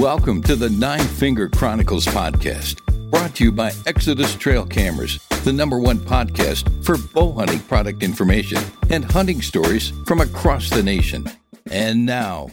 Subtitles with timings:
[0.00, 5.52] Welcome to the Nine Finger Chronicles podcast, brought to you by Exodus Trail Cameras, the
[5.52, 11.26] number one podcast for bow hunting product information and hunting stories from across the nation.
[11.70, 12.48] And now,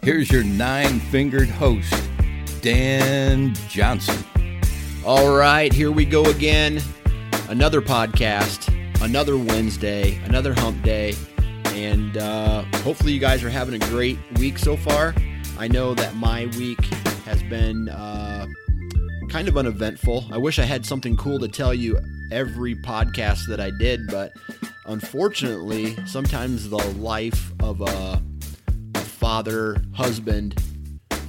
[0.00, 1.92] here's your nine fingered host,
[2.62, 4.24] Dan Johnson.
[5.04, 6.80] All right, here we go again.
[7.50, 11.14] Another podcast, another Wednesday, another hump day.
[11.66, 15.14] And uh, hopefully, you guys are having a great week so far.
[15.58, 16.84] I know that my week
[17.24, 18.46] has been uh,
[19.28, 20.26] kind of uneventful.
[20.30, 21.98] I wish I had something cool to tell you
[22.30, 24.32] every podcast that I did, but
[24.86, 28.22] unfortunately, sometimes the life of a,
[28.94, 30.62] a father, husband,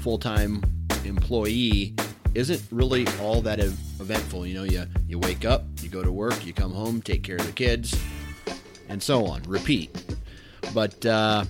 [0.02, 0.64] full time
[1.06, 1.96] employee
[2.36, 4.46] isn't really all that eventful.
[4.46, 7.38] You know, you, you wake up, you go to work, you come home, take care
[7.38, 8.00] of the kids,
[8.90, 9.42] and so on.
[9.48, 10.04] Repeat.
[10.72, 11.46] But uh,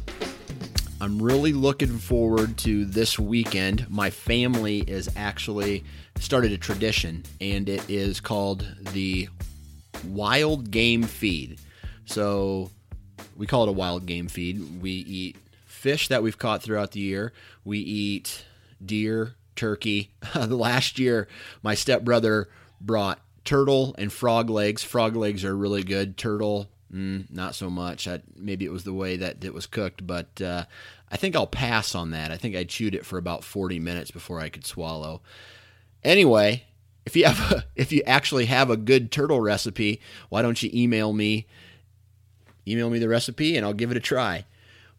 [1.02, 3.90] I'm really looking forward to this weekend.
[3.90, 5.86] My family is actually
[6.20, 9.30] started a tradition, and it is called the
[10.06, 11.60] Wild Game Feed.
[12.06, 12.70] So
[13.38, 14.82] we call it a wild game feed.
[14.82, 17.32] We eat fish that we've caught throughout the year.
[17.64, 18.46] We eat
[18.86, 20.12] deer, turkey.
[20.36, 21.30] last year,
[21.64, 22.50] my stepbrother
[22.82, 24.84] brought turtle and frog legs.
[24.84, 26.18] Frog legs are really good.
[26.18, 28.08] Turtle, Mm, not so much.
[28.08, 30.66] I, maybe it was the way that it was cooked, but uh,
[31.12, 32.32] I think I'll pass on that.
[32.32, 35.22] I think I chewed it for about 40 minutes before I could swallow.
[36.04, 36.64] Anyway,
[37.06, 40.70] if you have a, if you actually have a good turtle recipe, why don't you
[40.74, 41.46] email me?
[42.68, 44.46] Email me the recipe and I'll give it a try.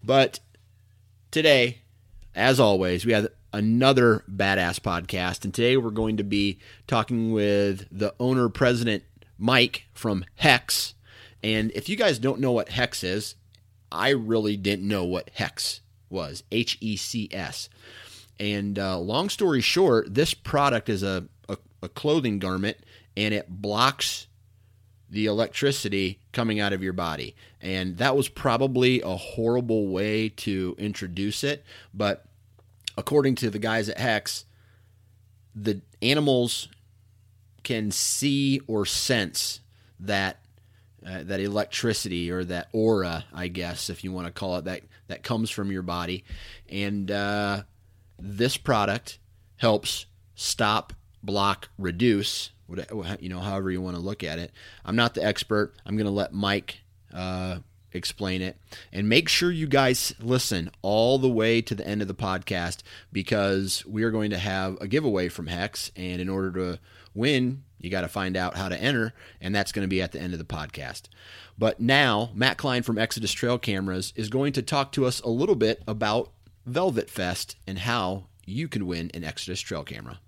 [0.02, 0.40] But
[1.30, 1.78] today,
[2.34, 7.86] as always, we have another badass podcast, and today we're going to be talking with
[7.90, 9.02] the owner president
[9.38, 10.94] Mike from HECS
[11.42, 13.34] and if you guys don't know what HECS is,
[13.90, 17.68] I really didn't know what HECS was H E C S.
[18.38, 22.78] And uh, long story short, this product is a, a, a clothing garment
[23.16, 24.26] and it blocks
[25.10, 27.34] the electricity coming out of your body.
[27.60, 31.64] And that was probably a horrible way to introduce it.
[31.92, 32.24] But
[32.96, 34.44] according to the guys at HECS,
[35.54, 36.68] the animals
[37.62, 39.60] can see or sense
[39.98, 40.39] that
[41.06, 44.82] uh, that electricity or that aura, I guess, if you want to call it that,
[45.08, 46.24] that comes from your body.
[46.68, 47.62] And uh,
[48.18, 49.18] this product
[49.56, 52.50] helps stop, block, reduce,
[53.18, 54.52] you know, however you want to look at it.
[54.84, 55.74] I'm not the expert.
[55.84, 56.80] I'm going to let Mike
[57.12, 57.58] uh,
[57.92, 58.56] explain it.
[58.92, 62.82] And make sure you guys listen all the way to the end of the podcast
[63.12, 65.90] because we are going to have a giveaway from HECS.
[65.96, 66.80] And in order to
[67.14, 70.12] win, you got to find out how to enter, and that's going to be at
[70.12, 71.02] the end of the podcast.
[71.58, 75.28] But now, Matt Klein from Exodus Trail Cameras is going to talk to us a
[75.28, 76.30] little bit about
[76.66, 80.20] Velvet Fest and how you can win an Exodus Trail camera.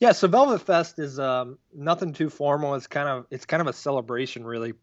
[0.00, 2.74] Yeah, so Velvet Fest is um, nothing too formal.
[2.74, 4.74] It's kind of it's kind of a celebration, really.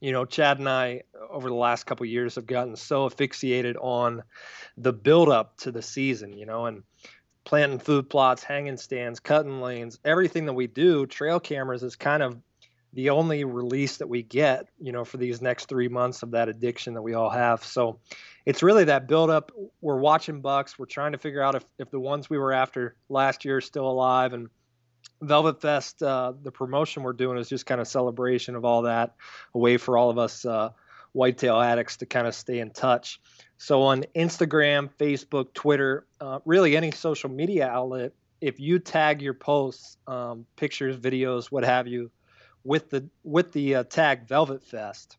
[0.00, 4.22] You know, Chad and I over the last couple years have gotten so asphyxiated on
[4.76, 6.84] the build up to the season, you know, and
[7.44, 12.22] planting food plots, hanging stands, cutting lanes, everything that we do, trail cameras is kind
[12.22, 12.36] of
[12.94, 16.48] the only release that we get, you know, for these next three months of that
[16.48, 17.64] addiction that we all have.
[17.64, 17.98] So
[18.46, 19.50] it's really that build up.
[19.80, 20.78] We're watching bucks.
[20.78, 23.60] We're trying to figure out if, if the ones we were after last year are
[23.60, 24.32] still alive.
[24.32, 24.48] And
[25.20, 29.14] Velvet Fest, uh, the promotion we're doing is just kind of celebration of all that,
[29.54, 30.70] a way for all of us uh,
[31.12, 33.20] whitetail addicts to kind of stay in touch.
[33.58, 39.34] So on Instagram, Facebook, Twitter, uh, really any social media outlet, if you tag your
[39.34, 42.10] posts, um, pictures, videos, what have you,
[42.62, 45.16] with the with the uh, tag Velvet Fest,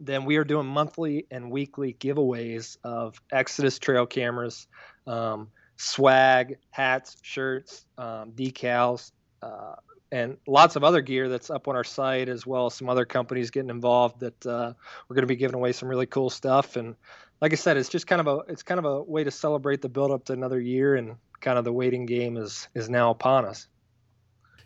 [0.00, 4.66] then we are doing monthly and weekly giveaways of Exodus trail cameras,
[5.06, 9.12] um, swag, hats, shirts, um, decals,
[9.42, 9.74] uh,
[10.12, 13.04] and lots of other gear that's up on our site as well as some other
[13.04, 14.72] companies getting involved that uh,
[15.08, 16.96] we're going to be giving away some really cool stuff and
[17.40, 19.82] like i said it's just kind of a it's kind of a way to celebrate
[19.82, 23.10] the build up to another year and kind of the waiting game is is now
[23.10, 23.68] upon us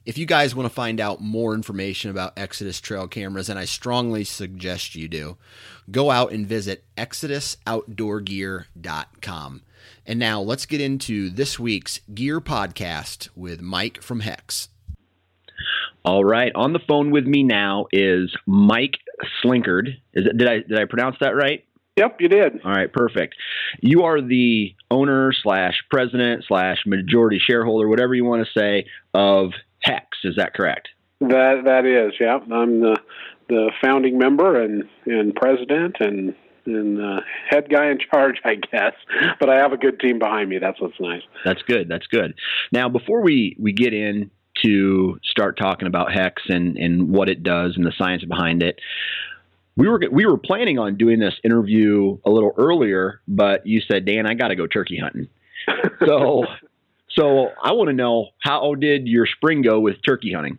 [0.05, 3.64] if you guys want to find out more information about Exodus trail cameras, and I
[3.64, 5.38] strongly suggest you do,
[5.91, 9.62] go out and visit exodusoutdoorgear.com.
[10.06, 14.69] And now let's get into this week's Gear Podcast with Mike from HECS.
[16.05, 18.99] All right, on the phone with me now is Mike
[19.43, 19.89] Slinkard.
[20.12, 21.65] Is it, did I did I pronounce that right?
[21.97, 22.61] Yep, you did.
[22.65, 23.37] All right, perfect.
[23.81, 29.53] You are the owner slash president slash majority shareholder, whatever you want to say, of
[29.87, 30.25] HECS.
[30.25, 30.89] Is that correct?
[31.21, 32.15] That that is.
[32.21, 32.99] Yeah, I'm the
[33.49, 36.35] the founding member and and president and
[36.67, 38.95] and uh, head guy in charge, I guess.
[39.39, 40.59] But I have a good team behind me.
[40.59, 41.23] That's what's nice.
[41.45, 41.89] That's good.
[41.89, 42.35] That's good.
[42.73, 44.31] Now, before we we get in
[44.62, 48.81] to start talking about HECS and and what it does and the science behind it,
[49.77, 54.05] we were we were planning on doing this interview a little earlier, but you said,
[54.05, 55.29] Dan, I got to go turkey hunting.
[56.06, 56.45] So,
[57.09, 60.59] so I want to know how did your spring go with turkey hunting?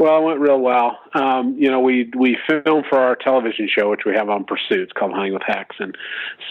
[0.00, 0.98] Well, it went real well.
[1.12, 4.92] Um, you know, we we filmed for our television show, which we have on Pursuits,
[4.98, 5.94] called Hunting with HECS, and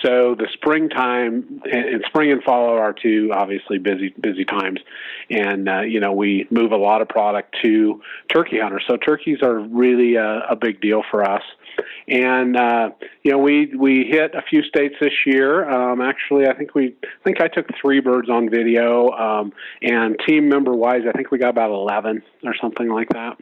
[0.04, 4.82] so the springtime and spring and fall are two obviously busy busy times,
[5.32, 8.00] and uh, you know we move a lot of product to
[8.32, 8.84] turkey hunters.
[8.88, 11.42] So turkeys are really a, a big deal for us
[12.08, 12.90] and uh,
[13.24, 15.70] you know we we hit a few states this year.
[15.70, 20.18] Um, actually, I think we I think I took three birds on video, um, and
[20.28, 23.38] team member wise, I think we got about eleven or something like that.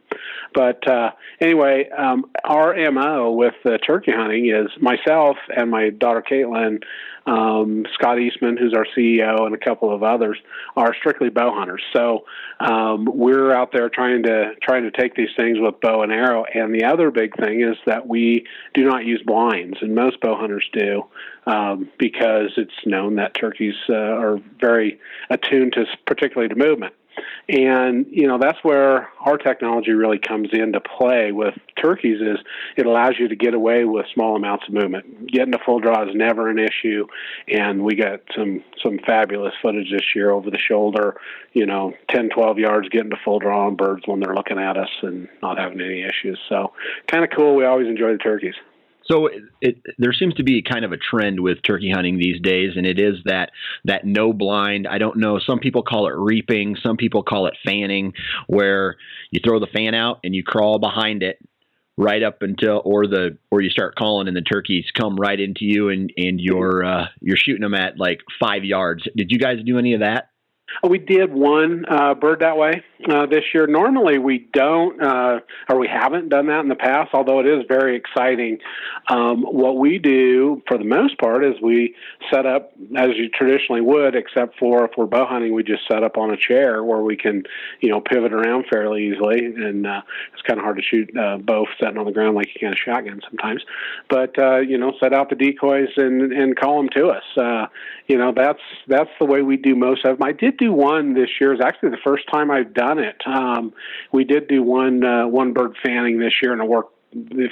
[0.53, 1.11] But uh,
[1.41, 6.79] anyway, um, our mo with uh, turkey hunting is myself and my daughter Caitlin
[7.27, 10.37] um, Scott Eastman, who's our CEO, and a couple of others
[10.77, 11.83] are strictly bow hunters.
[11.93, 12.23] So
[12.59, 16.45] um, we're out there trying to trying to take these things with bow and arrow.
[16.51, 18.21] And the other big thing is that we
[18.73, 21.03] do not use blinds, and most bow hunters do
[21.45, 26.93] um, because it's known that turkeys uh, are very attuned to particularly to movement.
[27.49, 32.37] And you know that's where our technology really comes into play with turkeys is
[32.75, 35.31] it allows you to get away with small amounts of movement.
[35.31, 37.07] Getting a full draw is never an issue,
[37.47, 41.19] and we got some some fabulous footage this year over the shoulder.
[41.53, 44.77] You know, 10, 12 yards getting to full draw on birds when they're looking at
[44.77, 46.39] us and not having any issues.
[46.49, 46.73] So
[47.07, 47.55] kind of cool.
[47.55, 48.55] We always enjoy the turkeys.
[49.09, 52.41] So it, it, there seems to be kind of a trend with turkey hunting these
[52.41, 53.51] days, and it is that
[53.85, 54.87] that no blind.
[54.87, 55.39] I don't know.
[55.39, 56.75] Some people call it reaping.
[56.81, 58.13] Some people call it fanning,
[58.47, 58.97] where
[59.31, 61.39] you throw the fan out and you crawl behind it
[61.97, 65.65] right up until or the or you start calling and the turkeys come right into
[65.65, 69.03] you and and you're uh, you're shooting them at like five yards.
[69.15, 70.29] Did you guys do any of that?
[70.87, 73.67] We did one uh, bird that way uh, this year.
[73.67, 75.39] Normally, we don't, uh,
[75.69, 77.11] or we haven't done that in the past.
[77.13, 78.59] Although it is very exciting.
[79.09, 81.95] Um, what we do, for the most part, is we
[82.31, 86.03] set up as you traditionally would, except for if we're bow hunting, we just set
[86.03, 87.43] up on a chair where we can,
[87.81, 89.45] you know, pivot around fairly easily.
[89.45, 90.01] And uh,
[90.33, 92.73] it's kind of hard to shoot uh, bow sitting on the ground like you can
[92.73, 93.63] a shotgun sometimes.
[94.09, 97.23] But uh, you know, set out the decoys and and call them to us.
[97.37, 97.67] Uh,
[98.07, 100.27] you know, that's that's the way we do most of them.
[100.27, 101.53] I did do one this year.
[101.53, 103.21] It's actually the first time I've done it.
[103.25, 103.73] Um,
[104.11, 106.93] we did do one uh, one bird fanning this year, and it worked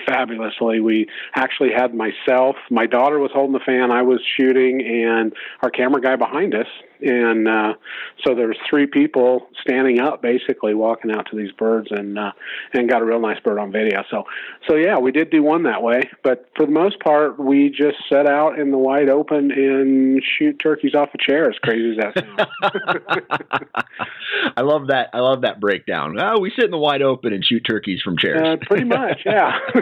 [0.08, 0.80] fabulously.
[0.80, 5.70] We actually had myself, my daughter was holding the fan, I was shooting, and our
[5.70, 6.68] camera guy behind us.
[7.02, 7.74] And uh,
[8.26, 12.32] so there's three people standing up, basically walking out to these birds, and uh,
[12.74, 14.04] and got a real nice bird on video.
[14.10, 14.24] So
[14.68, 17.98] so yeah, we did do one that way, but for the most part, we just
[18.10, 21.50] set out in the wide open and shoot turkeys off a chair.
[21.50, 23.86] As crazy as that sounds.
[24.58, 25.10] I love that.
[25.14, 26.18] I love that breakdown.
[26.20, 28.42] Oh, we sit in the wide open and shoot turkeys from chairs.
[28.42, 29.58] Uh, pretty much, yeah.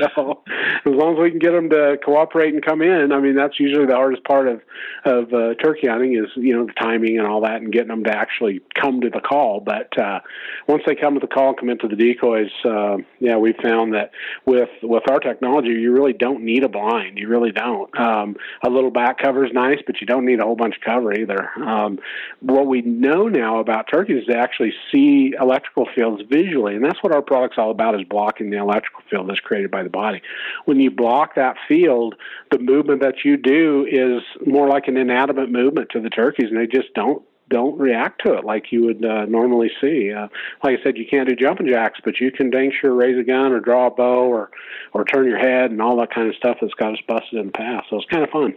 [0.00, 3.34] so as long as we can get them to cooperate and come in, I mean
[3.34, 4.60] that's usually the hardest part of
[5.04, 7.88] of uh, turkey hunting thing is you know the timing and all that, and getting
[7.88, 9.60] them to actually come to the call.
[9.60, 10.20] But uh,
[10.68, 13.94] once they come to the call and come into the decoys, uh, yeah, we've found
[13.94, 14.10] that
[14.46, 17.18] with with our technology, you really don't need a blind.
[17.18, 17.98] You really don't.
[17.98, 20.82] Um, a little back cover is nice, but you don't need a whole bunch of
[20.82, 21.50] cover either.
[21.62, 21.98] Um,
[22.40, 27.02] what we know now about turkeys is they actually see electrical fields visually, and that's
[27.02, 30.22] what our product's all about: is blocking the electrical field that's created by the body.
[30.64, 32.14] When you block that field,
[32.50, 36.58] the movement that you do is more like an inanimate movement to the turkeys, and
[36.58, 40.10] they just don't don't react to it like you would uh, normally see.
[40.10, 40.28] Uh,
[40.64, 43.24] like I said, you can't do jumping jacks, but you can dang sure raise a
[43.24, 44.50] gun or draw a bow or
[44.92, 47.46] or turn your head and all that kind of stuff that's got us busted in
[47.46, 47.88] the past.
[47.90, 48.54] So it's kind of fun.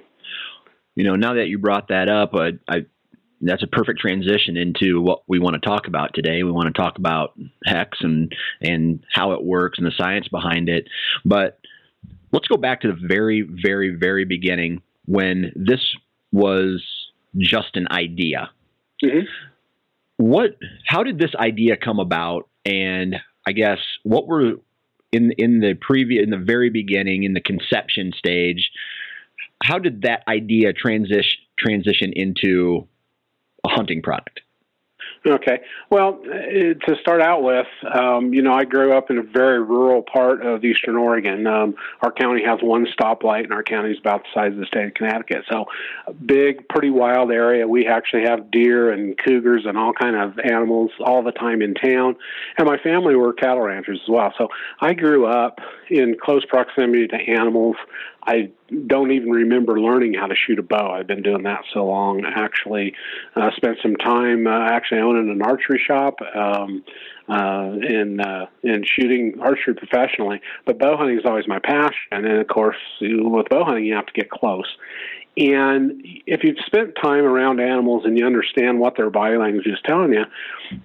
[0.95, 2.85] You know, now that you brought that up, I
[3.41, 6.43] that's a perfect transition into what we want to talk about today.
[6.43, 7.37] We want to talk about
[7.67, 10.87] HECS and and how it works and the science behind it.
[11.25, 11.59] But
[12.31, 15.81] let's go back to the very, very, very beginning when this
[16.31, 16.83] was
[17.37, 18.49] just an idea.
[19.03, 19.25] Mm-hmm.
[20.17, 20.57] What?
[20.85, 22.47] How did this idea come about?
[22.65, 24.53] And I guess what were
[25.11, 28.71] in in the previous in the very beginning in the conception stage?
[29.63, 32.87] How did that idea transition transition into
[33.65, 34.41] a hunting product?
[35.27, 35.61] Okay.
[35.89, 36.33] Well, uh,
[36.85, 40.45] to start out with, um, you know, I grew up in a very rural part
[40.45, 41.47] of eastern Oregon.
[41.47, 44.67] Um, our county has one stoplight, and our county is about the size of the
[44.67, 45.45] state of Connecticut.
[45.51, 45.65] So,
[46.05, 47.67] a big, pretty wild area.
[47.67, 51.73] We actually have deer and cougars and all kind of animals all the time in
[51.73, 52.15] town.
[52.59, 54.31] And my family were cattle ranchers as well.
[54.37, 57.77] So, I grew up in close proximity to animals.
[58.25, 58.51] I
[58.87, 60.91] don't even remember learning how to shoot a bow.
[60.91, 62.23] I've been doing that so long.
[62.25, 62.93] Actually,
[63.35, 66.83] uh, spent some time uh, actually owning an archery shop um,
[67.29, 70.41] uh, and uh, and shooting archery professionally.
[70.65, 71.93] But bow hunting is always my passion.
[72.11, 74.75] And of course, with bow hunting, you have to get close.
[75.37, 79.77] And if you've spent time around animals and you understand what their body language is
[79.83, 80.23] telling you,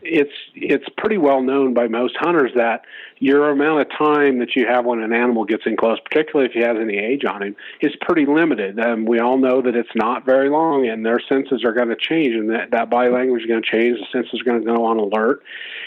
[0.02, 2.84] it's it's pretty well known by most hunters that
[3.18, 6.52] your amount of time that you have when an animal gets in close, particularly if
[6.52, 8.76] he has any age on him, is pretty limited.
[8.78, 11.96] And we all know that it's not very long, and their senses are going to
[11.96, 13.98] change, and that, that body language is going to change.
[14.00, 15.42] The senses are going to go on alert,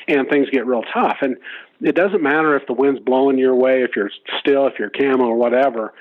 [0.07, 1.17] and things get real tough.
[1.21, 1.35] And
[1.81, 5.25] it doesn't matter if the wind's blowing your way, if you're still, if you're camo
[5.25, 5.93] or whatever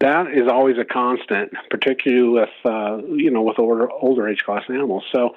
[0.00, 4.64] that is always a constant, particularly with uh, you know with older older age class
[4.68, 5.04] animals.
[5.12, 5.36] So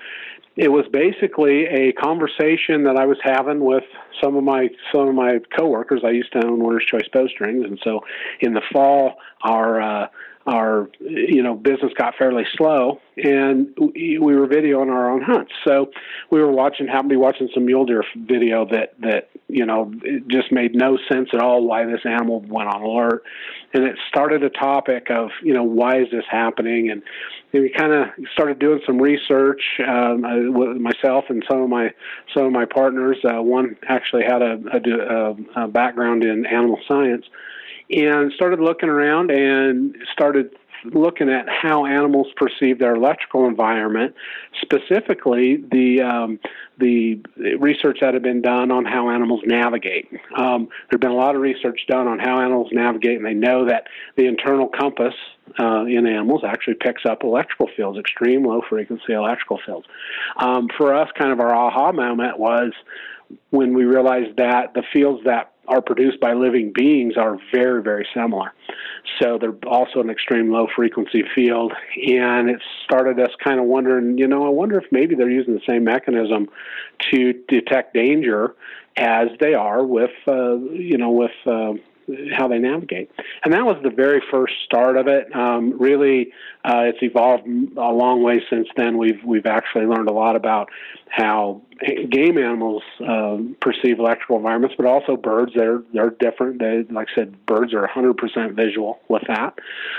[0.56, 3.84] it was basically a conversation that I was having with
[4.22, 6.02] some of my some of my coworkers.
[6.04, 8.02] I used to own Winner's Choice Bowstrings, and so
[8.40, 10.08] in the fall, our uh,
[10.46, 15.54] our you know business got fairly slow, and we were videoing our own hunts.
[15.66, 15.92] So
[16.32, 19.94] we were watching, happened to be watching some mule deer video that that you know
[20.04, 23.24] it just made no sense at all why this animal went on alert,
[23.74, 27.04] and it started a topic of you know why is this happening, and
[27.54, 31.90] we kind of started doing some research um, uh, with myself and some of my
[32.36, 33.18] some of my partners.
[33.24, 37.26] Uh, one actually had a, a, a background in animal science
[37.96, 44.14] and started looking around and started looking at how animals perceive their electrical environment,
[44.62, 46.40] specifically the um,
[46.80, 47.22] the
[47.60, 50.10] research that had been done on how animals navigate.
[50.36, 53.66] Um, there's been a lot of research done on how animals navigate, and they know
[53.66, 55.14] that the internal compass
[55.60, 59.88] uh, in animals actually picks up electrical fields, extreme low frequency electrical fields.
[60.38, 62.72] Um, for us, kind of our aha moment was
[63.52, 68.08] when we realized that the fields that are produced by living beings are very, very
[68.14, 68.54] similar.
[69.22, 71.74] So they're also an extreme low frequency field.
[72.08, 75.54] And it started us kind of wondering, you know, I wonder if maybe they're using
[75.54, 76.50] the same mechanism
[77.12, 78.56] to detect danger
[78.98, 81.32] as they are with, uh, you know, with.
[81.46, 81.74] Uh,
[82.34, 83.10] how they navigate.
[83.44, 85.34] And that was the very first start of it.
[85.34, 86.34] Um, really,
[86.66, 88.98] uh, it's evolved a long way since then.
[88.98, 90.70] We've we've actually learned a lot about
[91.08, 91.62] how
[92.10, 95.52] game animals uh, perceive electrical environments, but also birds.
[95.56, 96.60] They're they're different.
[96.60, 99.58] They, like I said, birds are 100% visual with that.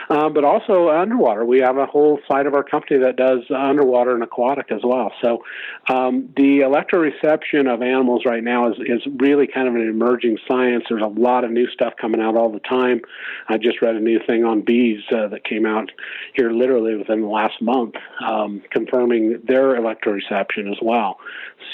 [0.08, 4.14] Uh, but also underwater, we have a whole side of our company that does underwater
[4.14, 5.12] and aquatic as well.
[5.22, 5.44] So
[5.88, 10.84] um, the electroreception of animals right now is is really kind of an emerging science.
[10.88, 13.00] There's a lot of new stuff coming out all the time.
[13.48, 15.90] I just read a new thing on bees uh, that came out
[16.34, 21.18] here literally within the last month, um, confirming their electroreception as well.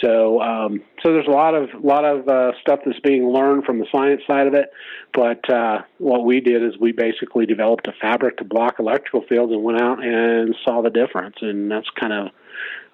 [0.03, 3.79] So, um, so there's a lot of lot of uh, stuff that's being learned from
[3.79, 4.71] the science side of it.
[5.13, 9.53] But uh, what we did is we basically developed a fabric to block electrical fields
[9.53, 11.37] and went out and saw the difference.
[11.41, 12.29] And that's kind of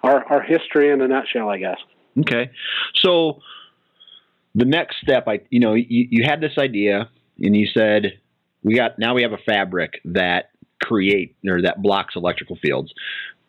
[0.03, 1.77] our our history in a nutshell, I guess.
[2.19, 2.51] Okay,
[2.95, 3.39] so
[4.55, 8.19] the next step, I you know, you, you had this idea and you said
[8.63, 10.51] we got now we have a fabric that
[10.81, 12.93] create or that blocks electrical fields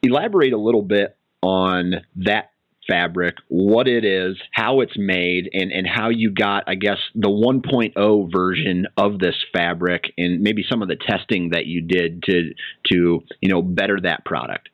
[0.02, 2.50] elaborate a little bit on that
[2.88, 7.28] fabric, what it is, how it's made, and, and how you got, I guess, the
[7.28, 12.54] 1.0 version of this fabric, and maybe some of the testing that you did to
[12.88, 14.68] to you know better that product.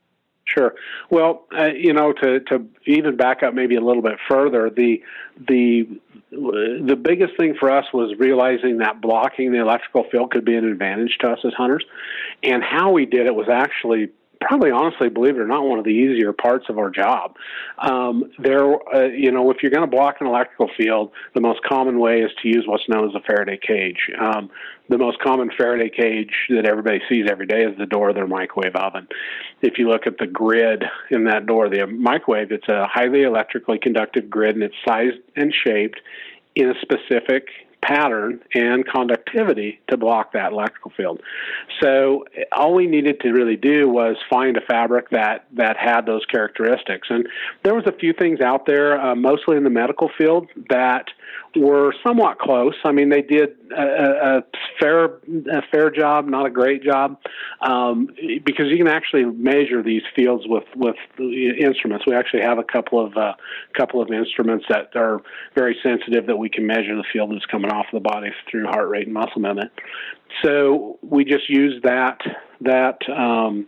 [0.47, 0.75] Sure.
[1.11, 5.03] Well, uh, you know, to to even back up maybe a little bit further, the
[5.49, 5.89] the
[6.31, 10.65] the biggest thing for us was realizing that blocking the electrical field could be an
[10.65, 11.85] advantage to us as hunters,
[12.43, 14.11] and how we did it was actually
[14.41, 17.37] probably honestly, believe it or not, one of the easier parts of our job.
[17.79, 21.63] Um, there, uh, you know, if you're going to block an electrical field, the most
[21.63, 24.11] common way is to use what's known as a Faraday cage.
[24.19, 24.51] Um,
[24.89, 28.27] the most common Faraday cage that everybody sees every day is the door of their
[28.27, 29.09] microwave oven.
[29.63, 33.79] If you look at the grid in that door, the microwave, it's a highly electrically
[33.79, 36.01] conductive grid and it's sized and shaped
[36.55, 37.49] in a specific
[37.85, 41.21] pattern and conductivity to block that electrical field.
[41.83, 46.25] So all we needed to really do was find a fabric that that had those
[46.27, 47.09] characteristics.
[47.11, 47.29] And
[47.63, 51.07] there was a few things out there, uh, mostly in the medical field, that
[51.57, 52.75] were somewhat close.
[52.85, 54.43] I mean, they did a, a
[54.81, 57.19] fair a fair job, not a great job,
[57.61, 58.09] um,
[58.45, 62.07] because you can actually measure these fields with with instruments.
[62.07, 63.35] We actually have a couple of uh,
[63.77, 65.21] couple of instruments that are
[65.55, 68.89] very sensitive that we can measure the field that's coming off the body through heart
[68.89, 69.71] rate and muscle movement.
[70.43, 72.19] So we just use that
[72.61, 73.67] that um,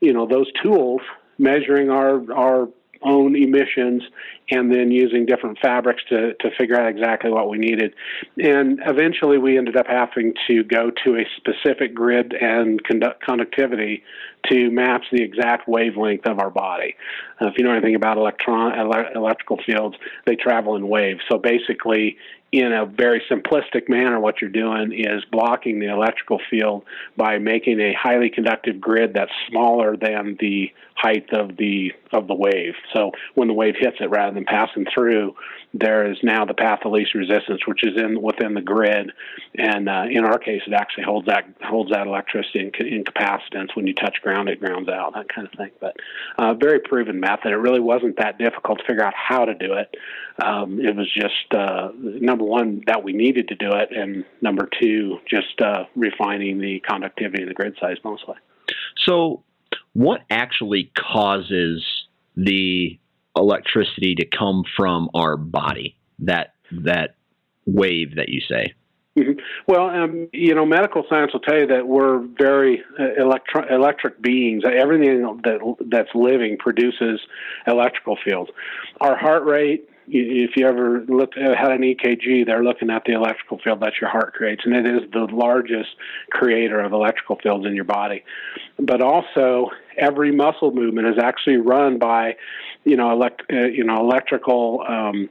[0.00, 1.02] you know those tools
[1.38, 2.68] measuring our our
[3.02, 4.02] own emissions
[4.50, 7.94] and then using different fabrics to, to figure out exactly what we needed.
[8.38, 14.02] And eventually we ended up having to go to a specific grid and conduct conductivity
[14.50, 16.96] to match the exact wavelength of our body.
[17.40, 21.20] Uh, if you know anything about electron ele- electrical fields, they travel in waves.
[21.30, 22.16] So basically,
[22.52, 26.84] in a very simplistic manner, what you're doing is blocking the electrical field
[27.16, 32.34] by making a highly conductive grid that's smaller than the height of the of the
[32.34, 32.74] wave.
[32.92, 35.34] So when the wave hits it, rather than passing through,
[35.72, 39.12] there is now the path of least resistance, which is in within the grid.
[39.56, 43.74] And uh, in our case, it actually holds that holds that electricity in, in capacitance.
[43.74, 45.70] When you touch ground, it grounds out, that kind of thing.
[45.80, 45.96] But
[46.38, 47.52] uh, very proven method.
[47.52, 49.94] It really wasn't that difficult to figure out how to do it.
[50.42, 54.68] Um, it was just uh, number one that we needed to do it, and number
[54.80, 58.36] two, just uh, refining the conductivity of the grid size mostly.
[59.04, 59.42] So,
[59.92, 61.84] what actually causes
[62.36, 62.98] the
[63.36, 65.96] electricity to come from our body.
[66.20, 67.16] That that
[67.66, 68.74] wave that you say.
[69.18, 69.40] Mm-hmm.
[69.66, 74.22] Well, um, you know, medical science will tell you that we're very uh, electro- electric
[74.22, 74.62] beings.
[74.64, 77.20] Everything that that's living produces
[77.66, 78.50] electrical fields.
[79.00, 83.12] Our heart rate, if you ever looked at had an EKG, they're looking at the
[83.12, 85.90] electrical field that your heart creates, and it is the largest
[86.30, 88.24] creator of electrical fields in your body.
[88.78, 92.36] But also, every muscle movement is actually run by,
[92.84, 95.30] you know, elect, uh, you know, electrical, um,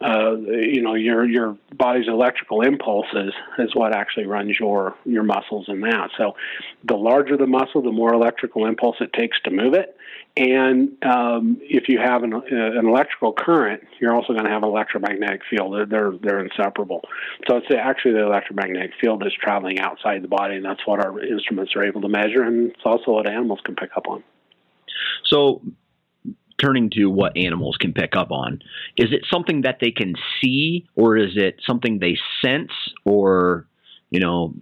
[0.00, 5.66] uh, you know, your your body's electrical impulses is what actually runs your your muscles
[5.68, 6.10] and that.
[6.16, 6.36] So,
[6.84, 9.96] the larger the muscle, the more electrical impulse it takes to move it,
[10.38, 14.62] and um, if you have an, uh, an electrical current, you're also going to have
[14.62, 15.74] an electromagnetic field.
[15.74, 17.02] They're, they're, they're inseparable.
[17.48, 21.20] So it's actually the electromagnetic field is traveling outside the body, and that's what our
[21.20, 24.22] instruments are able to measure, and it's also what animals can pick up on.
[25.24, 25.60] So,
[26.60, 28.60] turning to what animals can pick up on,
[28.96, 32.72] is it something that they can see, or is it something they sense,
[33.04, 33.66] or
[34.10, 34.54] you know,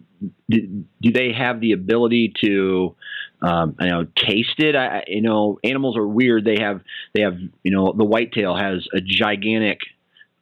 [0.51, 2.95] do, do they have the ability to
[3.43, 4.75] um, I know taste it.
[4.75, 6.45] I, you know, animals are weird.
[6.45, 6.81] They have
[7.15, 9.81] they have you know the whitetail has a gigantic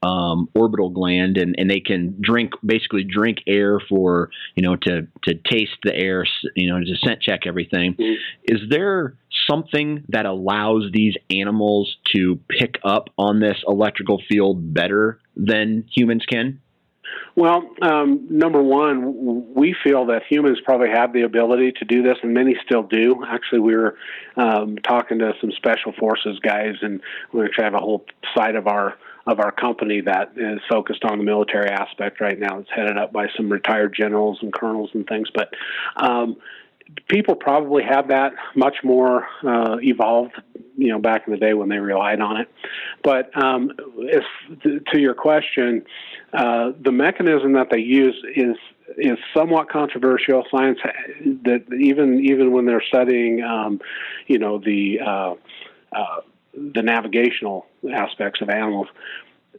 [0.04, 5.06] um, orbital gland, and, and they can drink basically drink air for you know to
[5.22, 7.94] to taste the air, you know, to scent check everything.
[7.94, 8.54] Mm-hmm.
[8.54, 9.16] Is there
[9.48, 16.24] something that allows these animals to pick up on this electrical field better than humans
[16.28, 16.60] can?
[17.36, 22.16] Well, um, number one, we feel that humans probably have the ability to do this,
[22.22, 23.24] and many still do.
[23.26, 23.96] Actually, we were
[24.36, 27.00] um, talking to some special forces guys, and
[27.32, 28.04] we actually have a whole
[28.36, 28.94] side of our
[29.26, 32.58] of our company that is focused on the military aspect right now.
[32.58, 35.52] It's headed up by some retired generals and colonels and things, but.
[35.96, 36.36] Um,
[37.08, 40.34] people probably have that much more uh, evolved,
[40.76, 42.48] you know, back in the day when they relied on it.
[43.02, 44.24] But um, if,
[44.62, 45.84] to your question,
[46.32, 48.56] uh, the mechanism that they use is
[48.98, 50.44] is somewhat controversial.
[50.50, 50.78] Science
[51.42, 53.80] that even even when they're studying, um,
[54.26, 55.34] you know, the uh,
[55.92, 56.20] uh
[56.56, 58.88] the navigational aspects of animals,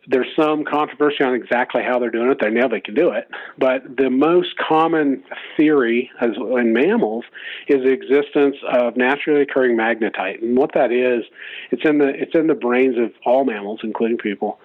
[0.08, 2.38] there's some controversy on exactly how they're doing it.
[2.40, 3.28] They know they can do it,
[3.58, 5.24] but the most common
[5.58, 7.26] theory as in mammals
[7.68, 11.24] is the existence of naturally occurring magnetite, and what that is,
[11.72, 14.60] it's in the it's in the brains of all mammals, including people,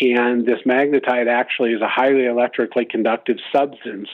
[0.00, 4.08] and this magnetite actually is a highly electrically conductive substance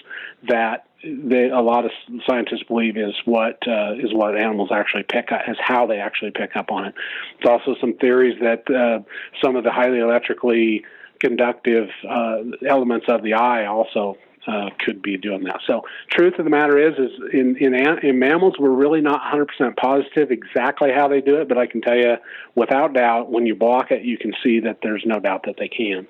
[0.49, 1.91] that they, a lot of
[2.29, 6.31] scientists believe is what uh, is what animals actually pick up, is how they actually
[6.31, 6.95] pick up on it.
[7.43, 9.01] There's also some theories that uh,
[9.43, 10.85] some of the highly electrically
[11.21, 15.61] conductive uh, elements of the eye also uh, could be doing that.
[15.67, 19.77] So, truth of the matter is, is in in, in mammals, we're really not 100%
[19.77, 22.17] positive exactly how they do it, but I can tell you,
[22.55, 25.69] without doubt, when you block it, you can see that there's no doubt that they
[25.69, 26.07] can.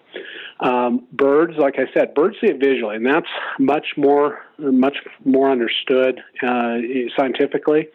[0.60, 5.50] Um, birds, like I said, birds see it visually, and that's much more much more
[5.50, 6.76] understood uh,
[7.16, 7.88] scientifically.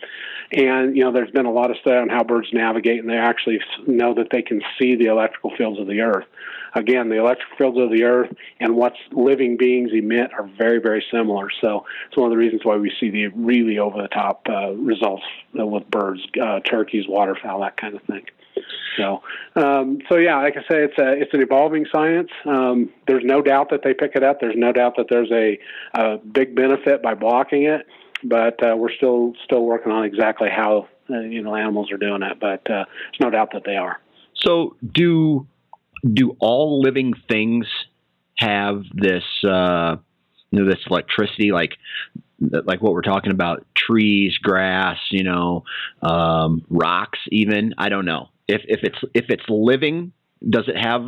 [0.51, 3.17] And you know, there's been a lot of study on how birds navigate, and they
[3.17, 6.25] actually know that they can see the electrical fields of the Earth
[6.75, 11.03] again, the electric fields of the Earth and what living beings emit are very, very
[11.11, 11.49] similar.
[11.61, 14.71] So it's one of the reasons why we see the really over the top uh,
[14.73, 18.25] results with birds, uh, turkeys, waterfowl, that kind of thing.
[18.97, 19.21] So,
[19.55, 22.29] um, so yeah, like I say, it's a it's an evolving science.
[22.45, 24.39] Um, there's no doubt that they pick it up.
[24.39, 25.59] There's no doubt that there's a,
[25.93, 27.85] a big benefit by blocking it,
[28.23, 32.21] but uh, we're still still working on exactly how uh, you know animals are doing
[32.23, 32.39] it.
[32.39, 33.99] But uh, there's no doubt that they are.
[34.35, 35.45] So, do
[36.03, 37.67] do all living things
[38.37, 39.97] have this uh,
[40.51, 41.51] you know this electricity?
[41.51, 41.73] Like
[42.39, 45.63] like what we're talking about trees grass you know
[46.01, 47.73] um, rocks even?
[47.77, 48.29] I don't know.
[48.47, 50.11] If if it's if it's living
[50.47, 51.07] does it have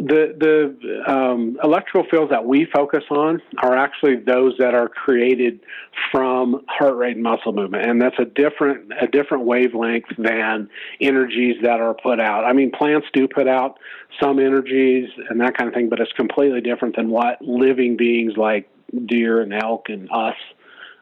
[0.00, 5.60] the the um, electrical fields that we focus on are actually those that are created
[6.10, 11.56] from heart rate and muscle movement, and that's a different a different wavelength than energies
[11.62, 12.44] that are put out.
[12.44, 13.78] I mean, plants do put out
[14.20, 18.34] some energies and that kind of thing, but it's completely different than what living beings
[18.36, 18.68] like
[19.06, 20.36] deer and elk and us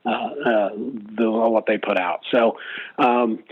[0.05, 0.69] uh, uh,
[1.17, 2.21] the, what they put out.
[2.33, 2.59] So.
[2.99, 3.45] Um,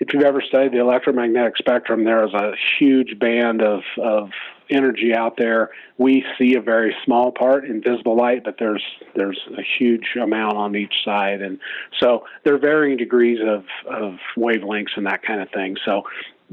[0.00, 4.30] if you've ever studied the electromagnetic spectrum, there is a huge band of, of
[4.70, 5.70] energy out there.
[5.98, 8.82] We see a very small part in visible light, but there's
[9.14, 11.58] there's a huge amount on each side, and
[12.00, 15.76] so there are varying degrees of of wavelengths and that kind of thing.
[15.84, 16.02] So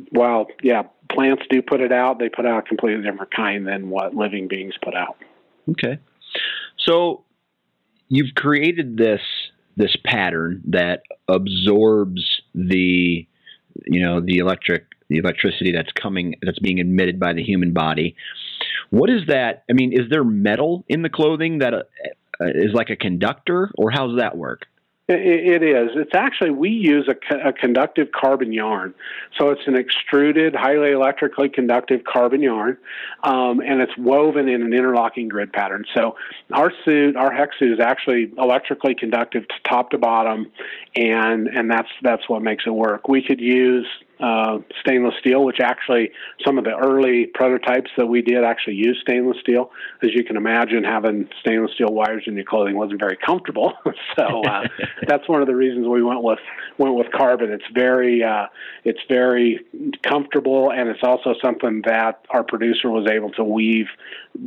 [0.10, 3.90] while yeah, plants do put it out, they put out a completely different kind than
[3.90, 5.18] what living beings put out.
[5.70, 6.00] Okay,
[6.78, 7.24] so
[8.08, 9.22] you've created this
[9.78, 13.28] this pattern that absorbs the
[13.86, 18.16] you know the electric the electricity that's coming that's being emitted by the human body.
[18.90, 19.64] What is that?
[19.70, 21.80] I mean, is there metal in the clothing that uh,
[22.40, 24.68] is like a conductor, or how does that work?
[25.14, 25.90] It is.
[25.96, 28.94] It's actually, we use a, a, conductive carbon yarn.
[29.38, 32.78] So it's an extruded, highly electrically conductive carbon yarn,
[33.24, 35.84] um, and it's woven in an interlocking grid pattern.
[35.94, 36.16] So
[36.54, 40.50] our suit, our HECS suit, is actually electrically conductive to top to bottom,
[40.96, 43.10] and, and that's, that's what makes it work.
[43.10, 43.88] We could use
[44.22, 46.12] uh, stainless steel, which actually
[46.46, 49.72] some of the early prototypes that we did actually use stainless steel.
[50.04, 53.74] As you can imagine, having stainless steel wires in your clothing wasn't very comfortable.
[54.16, 54.68] so uh,
[55.08, 56.40] that's one of the reasons we went with
[56.78, 57.52] went with carbon.
[57.52, 58.48] It's very uh,
[58.84, 59.60] it's very
[60.04, 63.88] comfortable, and it's also something that our producer was able to weave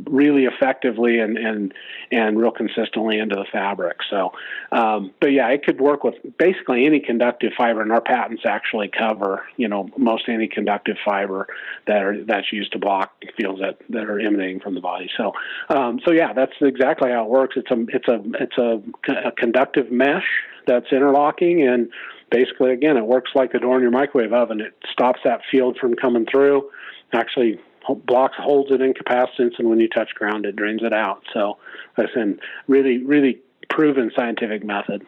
[0.05, 1.73] really effectively and and
[2.11, 3.97] and real consistently into the fabric.
[4.09, 4.33] So,
[4.71, 8.89] um, but yeah, it could work with basically any conductive fiber, and our patents actually
[8.89, 11.47] cover you know most any conductive fiber
[11.87, 15.09] that are that's used to block fields that that are emanating from the body.
[15.17, 15.33] So,
[15.69, 17.55] um, so yeah, that's exactly how it works.
[17.57, 20.27] It's a it's a it's a, a conductive mesh
[20.67, 21.89] that's interlocking and
[22.31, 25.77] basically again it works like the door in your microwave oven it stops that field
[25.79, 26.67] from coming through
[27.13, 27.59] actually
[27.93, 31.23] blocks holds it in capacitance, and when you touch ground, it drains it out.
[31.33, 31.57] So,
[31.97, 35.05] listen, really, really proven scientific method.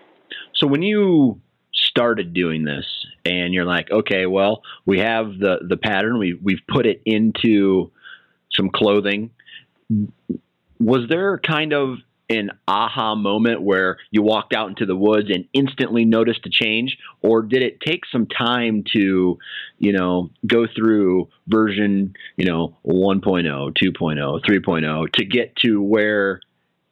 [0.53, 1.41] So, when you
[1.73, 2.85] started doing this,
[3.25, 7.91] and you're like, okay, well, we have the the pattern, we we've put it into
[8.51, 9.31] some clothing.
[10.79, 11.97] Was there kind of
[12.29, 16.97] an aha moment where you walked out into the woods and instantly noticed a change
[17.21, 19.37] or did it take some time to
[19.79, 26.41] you know go through version you know 1.0 2.0 3.0 to get to where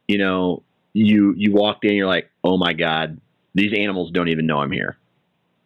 [0.08, 3.19] you know you you walked in you're like oh my god
[3.54, 4.98] these animals don't even know i'm here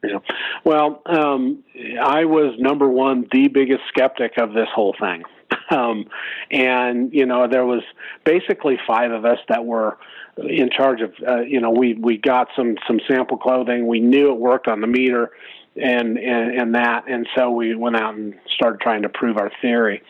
[0.03, 0.19] yeah.
[0.63, 1.63] Well, um,
[2.01, 5.23] I was number one, the biggest skeptic of this whole thing.
[5.71, 6.05] Um,
[6.49, 7.83] and you know, there was
[8.25, 9.97] basically five of us that were
[10.37, 11.13] in charge of.
[11.27, 13.87] Uh, you know, we we got some some sample clothing.
[13.87, 15.31] We knew it worked on the meter.
[15.75, 19.51] and, and and that, and so we went out and started trying to prove our
[19.61, 20.01] theory,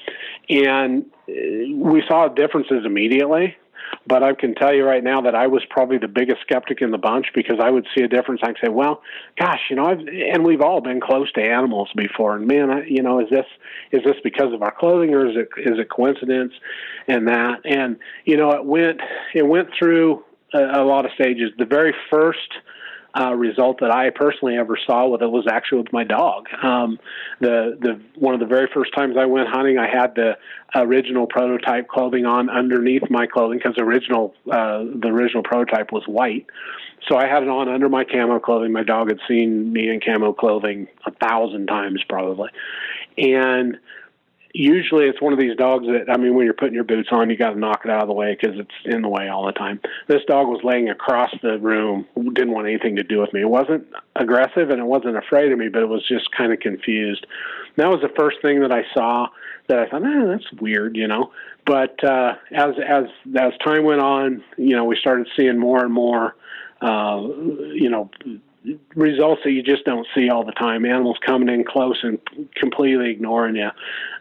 [0.50, 1.34] and uh,
[1.76, 3.56] we saw differences immediately.
[4.08, 6.91] But I can tell you right now that I was probably the biggest skeptic in
[6.91, 8.41] the bunch because I would see a difference.
[8.43, 9.02] I'd say, "Well,
[9.39, 12.86] gosh, you know," I've, and we've all been close to animals before, and man, I,
[12.86, 13.45] you know, is this
[13.91, 16.54] is this because of our clothing or is it is it coincidence?
[17.08, 19.02] And that, and you know, it went
[19.34, 20.23] it went through
[20.54, 21.52] a, a lot of stages.
[21.58, 22.49] The very first
[23.19, 26.47] uh, result that I personally ever saw with it was actually with my dog.
[26.63, 26.99] Um,
[27.39, 30.38] the the one of the very first times I went hunting, I had the
[30.75, 36.45] original prototype clothing on underneath my clothing because original uh, the original prototype was white.
[37.08, 38.71] So I had it on under my camo clothing.
[38.71, 42.49] My dog had seen me in camo clothing a thousand times probably,
[43.17, 43.77] and
[44.53, 47.29] usually it's one of these dogs that I mean, when you're putting your boots on,
[47.29, 49.45] you got to knock it out of the way because it's in the way all
[49.45, 49.79] the time.
[50.07, 53.41] This dog was laying across the room, didn't want anything to do with me.
[53.41, 56.59] It wasn't aggressive and it wasn't afraid of me, but it was just kind of
[56.59, 57.25] confused.
[57.75, 59.27] And that was the first thing that I saw
[59.67, 61.31] that I thought, eh, that's weird, you know.
[61.65, 63.03] But uh, as as
[63.39, 66.35] as time went on, you know, we started seeing more and more,
[66.81, 67.21] uh,
[67.73, 68.09] you know,
[68.95, 70.86] results that you just don't see all the time.
[70.86, 72.19] Animals coming in close and
[72.55, 73.69] completely ignoring you,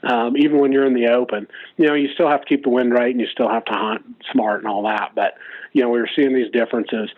[0.09, 1.47] um, even when you're in the open.
[1.77, 3.73] You know, you still have to keep the wind right and you still have to
[3.73, 5.13] hunt smart and all that.
[5.15, 5.35] But
[5.73, 7.11] you know, we were seeing these differences.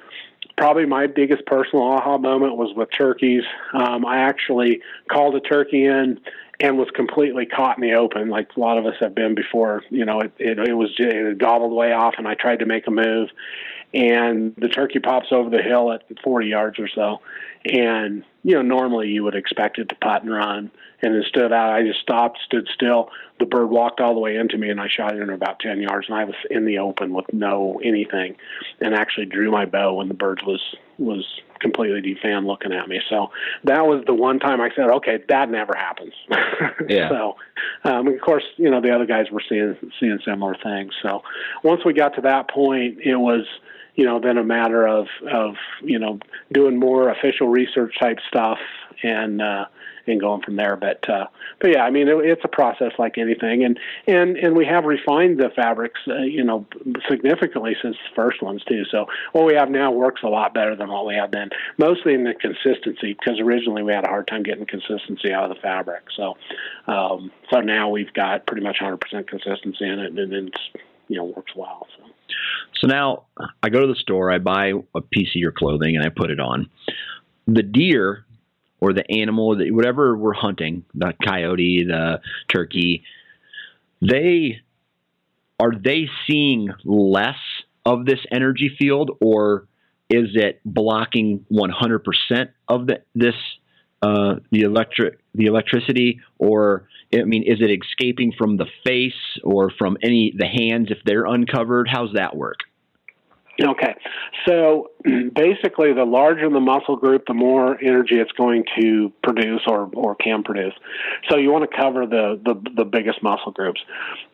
[0.57, 3.45] Probably my biggest personal aha moment was with turkeys.
[3.73, 6.21] Um, I actually called a turkey in
[6.61, 9.83] and was completely caught in the open, like a lot of us have been before.
[9.89, 12.87] You know, it it, it was it gobbled way off, and I tried to make
[12.87, 13.31] a move,
[13.93, 17.21] and the turkey pops over the hill at 40 yards or so.
[17.65, 20.71] And, you know, normally you would expect it to putt and run.
[21.03, 23.11] And instead of that, I just stopped, stood still.
[23.39, 25.81] The bird walked all the way into me, and I shot it in about 10
[25.81, 26.07] yards.
[26.09, 28.37] And I was in the open with no anything
[28.81, 30.61] and actually drew my bow when the bird was,
[30.99, 31.25] was
[31.59, 33.01] completely defan looking at me.
[33.09, 33.31] So
[33.65, 36.15] that was the one time I said, okay, that never happens.
[36.89, 37.09] Yeah.
[37.09, 37.37] so,
[37.85, 40.93] um, of course, you know, the other guys were seeing, seeing similar things.
[41.03, 41.23] So
[41.63, 43.47] once we got to that point, it was,
[44.01, 46.19] you know, then a matter of of you know
[46.51, 48.57] doing more official research type stuff
[49.03, 49.67] and uh,
[50.07, 50.75] and going from there.
[50.75, 51.27] But uh,
[51.61, 54.87] but yeah, I mean, it, it's a process like anything, and and and we have
[54.87, 56.67] refined the fabrics, uh, you know,
[57.11, 58.85] significantly since the first ones too.
[58.91, 62.15] So what we have now works a lot better than what we had then, mostly
[62.15, 65.61] in the consistency because originally we had a hard time getting consistency out of the
[65.61, 66.05] fabric.
[66.17, 66.39] So
[66.87, 70.71] um, so now we've got pretty much 100% consistency in it, and it's
[71.09, 71.87] you know works well.
[71.99, 72.10] So.
[72.81, 73.25] So now
[73.63, 76.31] I go to the store, I buy a piece of your clothing, and I put
[76.31, 76.71] it on.
[77.47, 78.25] The deer
[78.81, 83.05] or the animal, whatever we're hunting, the coyote, the turkey,
[84.01, 84.61] they
[85.61, 87.37] are they seeing less
[87.85, 89.67] of this energy field, or
[90.09, 93.35] is it blocking 100% of the, this
[94.03, 99.71] uh, the electric the electricity, or I mean, is it escaping from the face or
[99.71, 101.89] from any the hands if they're uncovered?
[101.91, 102.59] How's that work?
[103.63, 103.95] Okay,
[104.47, 104.91] so
[105.35, 110.15] basically, the larger the muscle group, the more energy it's going to produce or, or
[110.15, 110.73] can produce.
[111.29, 113.81] So you want to cover the, the, the biggest muscle groups.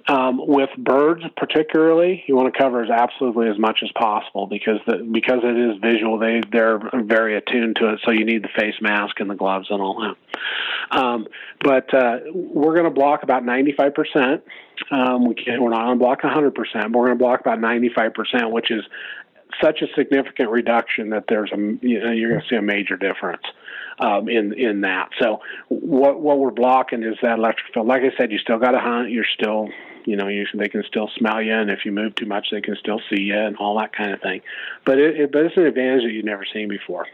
[0.08, 4.78] Um, with birds, particularly, you want to cover as absolutely as much as possible because
[4.86, 6.18] the, because it is visual.
[6.18, 8.00] They they're very attuned to it.
[8.04, 10.96] So you need the face mask and the gloves and all that.
[10.96, 11.26] Um,
[11.60, 14.44] but uh, we're going to block about ninety five percent.
[14.90, 17.58] Um, we can't, we're not going to block 100%, but we're going to block about
[17.58, 18.84] 95%, which is
[19.62, 22.96] such a significant reduction that there's a you know, you're going to see a major
[22.96, 23.42] difference
[23.98, 25.08] um, in in that.
[25.18, 27.86] So what what we're blocking is that electric field.
[27.86, 29.10] Like I said, you still got to hunt.
[29.10, 29.68] You're still
[30.06, 32.60] you know you, they can still smell you, and if you move too much, they
[32.60, 34.40] can still see you, and all that kind of thing.
[34.84, 37.06] But it, it but it's an advantage that you've never seen before.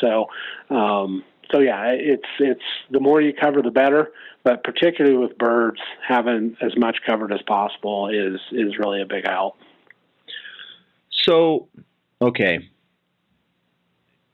[0.00, 0.26] So.
[0.70, 4.12] Um, so yeah, it's it's the more you cover, the better.
[4.44, 9.26] But particularly with birds, having as much covered as possible is is really a big
[9.26, 9.56] help.
[11.10, 11.68] So,
[12.20, 12.68] okay,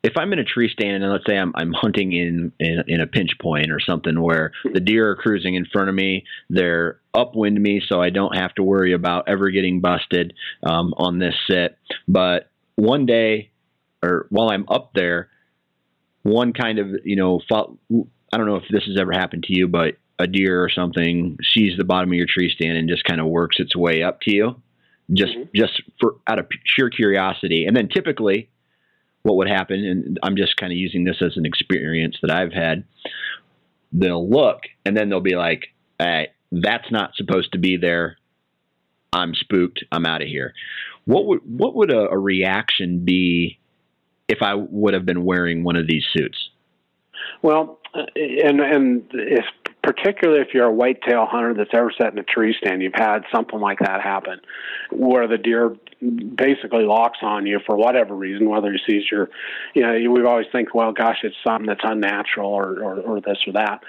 [0.04, 3.00] if I'm in a tree stand and let's say I'm I'm hunting in, in in,
[3.00, 7.00] a pinch point or something where the deer are cruising in front of me, they're
[7.14, 11.34] upwind me, so I don't have to worry about ever getting busted um, on this
[11.48, 11.78] sit.
[12.06, 13.50] But one day,
[14.02, 15.30] or while I'm up there,
[16.22, 19.68] one kind of you know I don't know if this has ever happened to you,
[19.68, 23.20] but a deer or something sees the bottom of your tree stand and just kind
[23.20, 24.62] of works its way up to you
[25.12, 25.50] just mm-hmm.
[25.54, 27.66] just for out of sheer curiosity.
[27.66, 28.48] And then typically,
[29.24, 32.52] what would happen, and I'm just kind of using this as an experience that I've
[32.52, 32.84] had.
[33.90, 38.18] They'll look and then they'll be like, "Hey, that's not supposed to be there.
[39.12, 39.82] I'm spooked.
[39.90, 40.52] I'm out of here."
[41.06, 43.58] What would what would a, a reaction be
[44.28, 46.50] if I would have been wearing one of these suits?
[47.42, 49.44] Well, uh, and and if
[49.82, 53.20] particularly if you're a whitetail hunter that's ever sat in a tree stand, you've had
[53.32, 54.40] something like that happen,
[54.90, 59.30] where the deer basically locks on you for whatever reason, whether he sees your,
[59.74, 63.38] you know, we always think, well, gosh, it's something that's unnatural or or, or this
[63.46, 63.82] or that.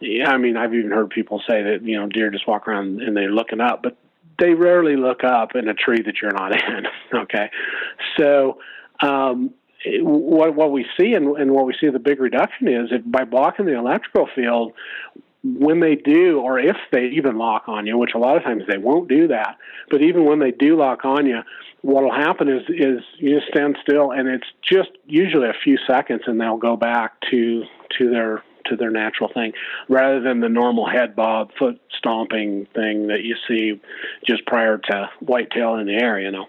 [0.00, 3.02] Yeah, I mean, I've even heard people say that you know deer just walk around
[3.02, 3.96] and they're looking up, but
[4.38, 6.86] they rarely look up in a tree that you're not in.
[7.14, 7.50] okay,
[8.18, 8.58] so
[9.02, 9.52] um,
[10.00, 13.24] what what we see and, and what we see the big reduction is if by
[13.24, 14.72] blocking the electrical field,
[15.42, 18.62] when they do, or if they even lock on you, which a lot of times
[18.70, 19.56] they won't do that,
[19.90, 21.40] but even when they do lock on you,
[21.82, 25.78] what will happen is is you just stand still, and it's just usually a few
[25.86, 27.64] seconds, and they'll go back to
[27.98, 29.52] to their to their natural thing,
[29.88, 33.80] rather than the normal head bob, foot stomping thing that you see
[34.26, 36.20] just prior to whitetail in the air.
[36.20, 36.46] You know.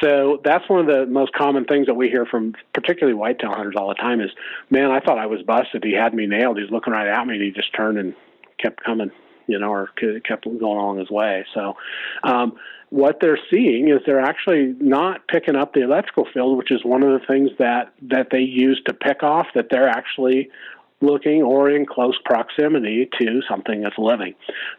[0.00, 3.74] So that's one of the most common things that we hear from particularly whitetail hunters
[3.76, 4.30] all the time is,
[4.70, 5.84] man, I thought I was busted.
[5.84, 6.58] He had me nailed.
[6.58, 8.14] He's looking right at me and he just turned and
[8.58, 9.10] kept coming,
[9.46, 11.44] you know, or kept going along his way.
[11.54, 11.76] So,
[12.24, 12.56] um,
[12.90, 17.02] what they're seeing is they're actually not picking up the electrical field, which is one
[17.02, 20.50] of the things that that they use to pick off that they're actually
[21.06, 24.34] looking or in close proximity to something that's living.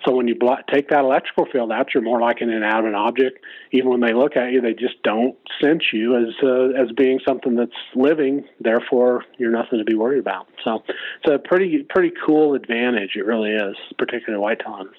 [0.05, 0.35] So when you
[0.71, 3.39] take that electrical field out, you're more like an inanimate object.
[3.71, 7.19] Even when they look at you, they just don't sense you as uh, as being
[7.27, 8.45] something that's living.
[8.59, 10.47] Therefore, you're nothing to be worried about.
[10.63, 13.11] So it's a pretty pretty cool advantage.
[13.15, 14.97] It really is, particularly white hunters.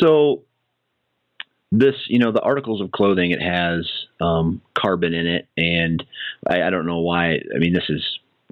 [0.00, 0.42] So
[1.72, 3.88] this, you know, the articles of clothing it has
[4.20, 6.02] um, carbon in it, and
[6.48, 7.32] I, I don't know why.
[7.34, 8.02] I mean, this is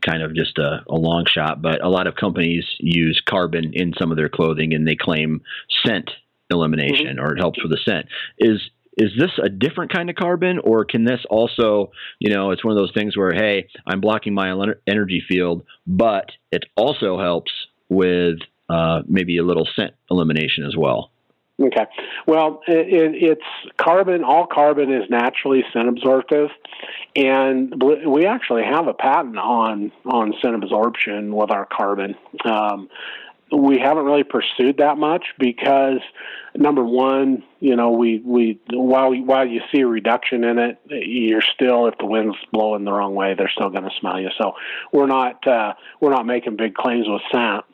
[0.04, 3.92] kind of just a, a, long shot, but a lot of companies use carbon in
[3.98, 5.40] some of their clothing and they claim
[5.84, 6.10] scent
[6.50, 7.24] elimination mm-hmm.
[7.24, 8.06] or it helps with the scent.
[8.38, 8.60] Is
[8.96, 11.90] is this a different kind of carbon or can this also,
[12.20, 14.54] you know, it's one of those things where hey, I'm blocking my
[14.86, 17.50] energy field, but it also helps
[17.88, 18.38] with
[18.68, 21.10] uh, maybe a little scent elimination as well.
[21.62, 21.86] Okay.
[22.26, 24.24] Well, it, it's carbon.
[24.24, 26.50] All carbon is naturally scent absorptive,
[27.14, 32.16] and we actually have a patent on on scent absorption with our carbon.
[32.44, 32.88] Um,
[33.52, 36.00] we haven't really pursued that much because
[36.56, 41.42] number one, you know, we we while while you see a reduction in it, you're
[41.42, 44.28] still if the wind's blowing the wrong way, they're still going to smell you.
[44.38, 44.52] So
[44.92, 47.64] we're not uh, we're not making big claims with scent.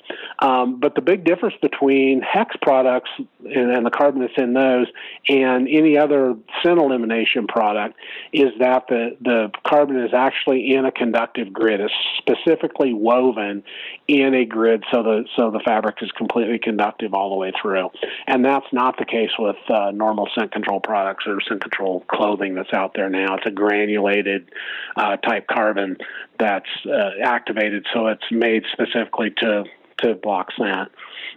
[0.40, 4.87] Um, but the big difference between HECS products and, and the carbon that's in those
[5.29, 7.97] and any other scent elimination product
[8.33, 11.81] is that the the carbon is actually in a conductive grid.
[11.81, 13.62] It's specifically woven
[14.09, 17.90] in a grid so the so the fabric is completely conductive all the way through,
[18.27, 22.54] and that's not the case with uh, normal scent control products or scent control clothing
[22.54, 23.37] that's out there now.
[23.37, 24.50] It's a granulated
[24.96, 25.96] uh, type carbon
[26.38, 29.64] that's uh, activated, so it's made specifically to
[29.98, 30.90] to block scent.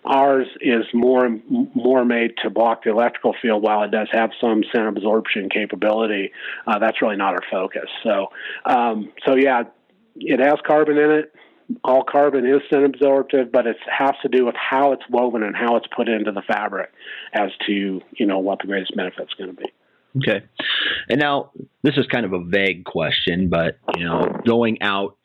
[0.05, 1.29] Ours is more
[1.75, 3.63] more made to block the electrical field.
[3.63, 6.31] While it does have some scent absorption capability,
[6.67, 7.89] uh, that's really not our focus.
[8.03, 8.27] So,
[8.65, 9.63] um, so yeah,
[10.15, 11.33] it has carbon in it
[11.84, 15.56] all carbon is scent absorptive, but it has to do with how it's woven and
[15.56, 16.91] how it's put into the fabric
[17.34, 19.71] as to you know what the greatest benefit is going to be.
[20.17, 20.45] Okay,
[21.10, 25.17] and now this is kind of a vague question, but you know, going out.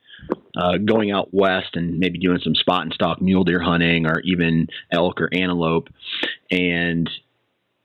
[0.56, 4.20] Uh, going out west and maybe doing some spot and stalk mule deer hunting or
[4.24, 5.88] even elk or antelope
[6.50, 7.08] and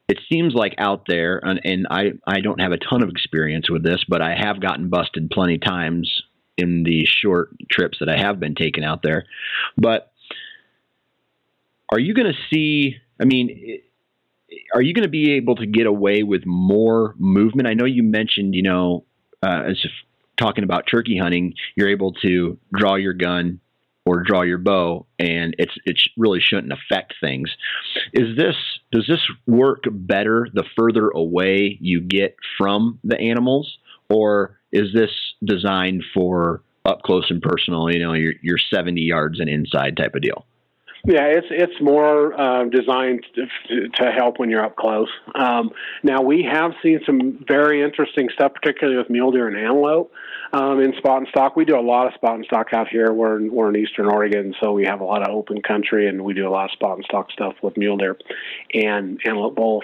[0.09, 3.69] it seems like out there and, and I, I don't have a ton of experience
[3.69, 6.23] with this but i have gotten busted plenty times
[6.57, 9.25] in the short trips that I have been taking out there.
[9.77, 10.11] But
[11.91, 12.97] are you going to see?
[13.19, 13.79] I mean,
[14.73, 17.67] are you going to be able to get away with more movement?
[17.67, 19.05] I know you mentioned, you know,
[19.41, 19.91] uh, as if
[20.37, 23.59] talking about turkey hunting, you're able to draw your gun
[24.05, 27.49] or draw your bow, and it's it really shouldn't affect things.
[28.11, 28.55] Is this
[28.91, 33.77] does this work better the further away you get from the animals,
[34.13, 35.11] or is this
[35.43, 37.91] designed for up close and personal?
[37.91, 40.45] You know, your your seventy yards and inside type of deal.
[41.05, 45.09] Yeah, it's it's more uh, designed to, to, help when you're up close.
[45.35, 45.71] Um,
[46.01, 50.13] now we have seen some very interesting stuff, particularly with mule deer and antelope
[50.53, 51.57] um, in spot and stock.
[51.57, 53.11] We do a lot of spot and stock out here.
[53.11, 56.23] We're in, we're in eastern Oregon, so we have a lot of open country, and
[56.23, 58.15] we do a lot of spot and stock stuff with mule deer
[58.73, 59.83] and antelope both.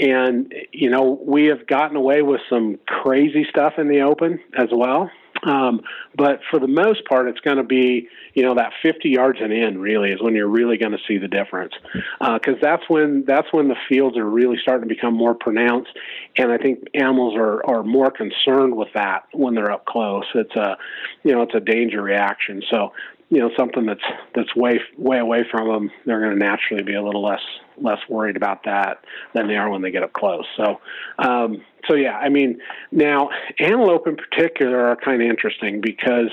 [0.00, 4.68] And you know, we have gotten away with some crazy stuff in the open as
[4.72, 5.10] well.
[5.42, 5.82] Um,
[6.16, 9.52] but for the most part, it's going to be, you know, that 50 yards and
[9.52, 11.74] in really is when you're really going to see the difference,
[12.20, 15.90] because uh, that's when that's when the fields are really starting to become more pronounced,
[16.36, 20.24] and I think animals are are more concerned with that when they're up close.
[20.34, 20.76] It's a,
[21.22, 22.62] you know, it's a danger reaction.
[22.70, 22.92] So
[23.28, 26.94] you know something that's that's way way away from them, they're going to naturally be
[26.94, 27.42] a little less
[27.78, 29.04] less worried about that
[29.34, 30.44] than they are when they get up close.
[30.56, 30.80] So,
[31.18, 32.60] um, so yeah, I mean,
[32.90, 36.30] now antelope in particular are kind of interesting because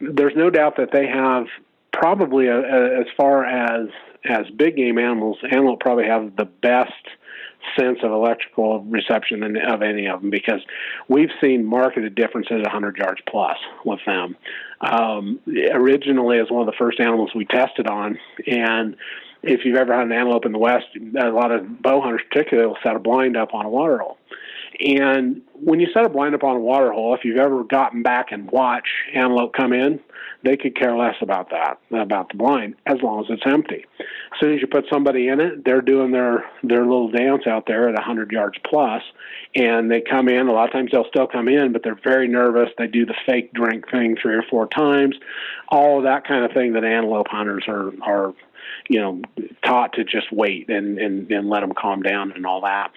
[0.00, 1.46] there's no doubt that they have
[1.92, 3.88] probably a, a, as far as
[4.24, 6.92] as big game animals, antelope probably have the best
[7.78, 10.60] sense of electrical reception of any of them because
[11.08, 14.36] we've seen marketed differences 100 yards plus with them.
[14.80, 15.40] Um,
[15.72, 18.96] originally, as one of the first animals we tested on, and
[19.46, 20.86] if you've ever had an antelope in the West,
[21.20, 24.18] a lot of bow hunters, particularly, will set a blind up on a water hole.
[24.80, 28.02] And when you set a blind up on a water hole, if you've ever gotten
[28.02, 30.00] back and watched antelope come in,
[30.42, 33.86] they could care less about that, about the blind, as long as it's empty.
[33.98, 37.64] As soon as you put somebody in it, they're doing their their little dance out
[37.66, 39.02] there at 100 yards plus,
[39.54, 40.48] and they come in.
[40.48, 42.68] A lot of times they'll still come in, but they're very nervous.
[42.76, 45.16] They do the fake drink thing three or four times,
[45.68, 48.34] all of that kind of thing that antelope hunters are are
[48.88, 49.22] you know,
[49.64, 52.92] taught to just wait and, and, and let them calm down and all that.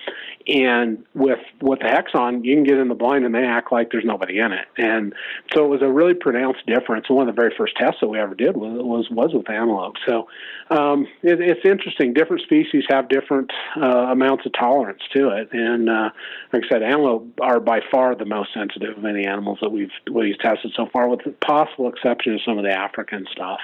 [0.47, 3.71] And with with the HECS on, you can get in the blind and they act
[3.71, 4.65] like there's nobody in it.
[4.77, 5.13] And
[5.53, 7.09] so it was a really pronounced difference.
[7.09, 9.95] One of the very first tests that we ever did was was, was with antelope.
[10.07, 10.27] So
[10.69, 12.13] um, it, it's interesting.
[12.13, 15.49] Different species have different uh, amounts of tolerance to it.
[15.51, 16.09] And uh,
[16.53, 19.91] like I said, antelope are by far the most sensitive of any animals that we've
[20.11, 23.59] we've tested so far, with the possible exception of some of the African stuff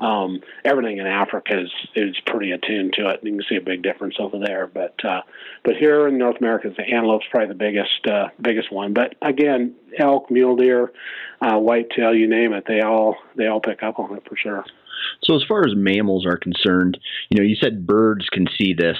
[0.00, 3.20] um, everything in Africa is is pretty attuned to it.
[3.22, 4.66] And You can see a big difference over there.
[4.66, 5.22] But uh,
[5.64, 8.92] but here in North America, the antelope's probably the biggest uh, biggest one.
[8.92, 10.92] But again, elk, mule deer,
[11.40, 14.64] uh, whitetail, you name it, they all they all pick up on it for sure.
[15.22, 16.98] So as far as mammals are concerned,
[17.30, 18.98] you know, you said birds can see this,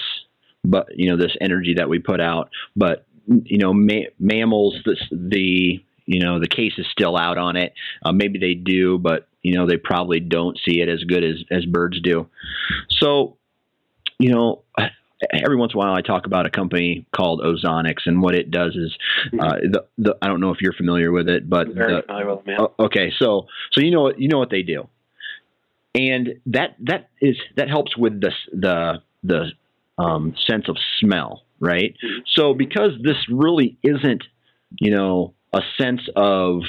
[0.64, 3.06] but you know this energy that we put out, but
[3.44, 7.74] you know ma- mammals this the you know the case is still out on it
[8.04, 11.36] uh, maybe they do but you know they probably don't see it as good as
[11.50, 12.26] as birds do
[12.90, 13.36] so
[14.18, 14.62] you know
[15.32, 18.50] every once in a while I talk about a company called Ozonics and what it
[18.50, 18.96] does is
[19.32, 19.40] mm-hmm.
[19.40, 22.38] uh, the, the I don't know if you're familiar with it but very the, familiar
[22.46, 22.66] yeah.
[22.78, 24.88] okay so so you know what you know what they do
[25.94, 29.50] and that that is that helps with the the the
[29.98, 32.20] um, sense of smell right mm-hmm.
[32.34, 34.22] so because this really isn't
[34.80, 36.62] you know a sense of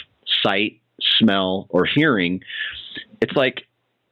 [0.43, 0.81] sight,
[1.19, 2.41] smell, or hearing,
[3.21, 3.65] it's like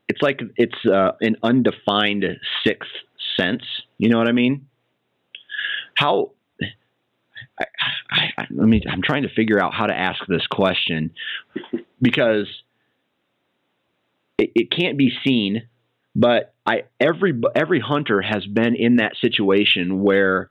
[0.07, 2.25] it's like it's uh, an undefined
[2.65, 2.89] sixth
[3.37, 3.63] sense.
[3.97, 4.67] You know what I mean?
[5.95, 6.31] How?
[7.59, 7.65] I,
[8.09, 11.11] I, I, I mean, I'm trying to figure out how to ask this question
[12.01, 12.47] because
[14.37, 15.63] it, it can't be seen,
[16.15, 20.49] but I every every hunter has been in that situation where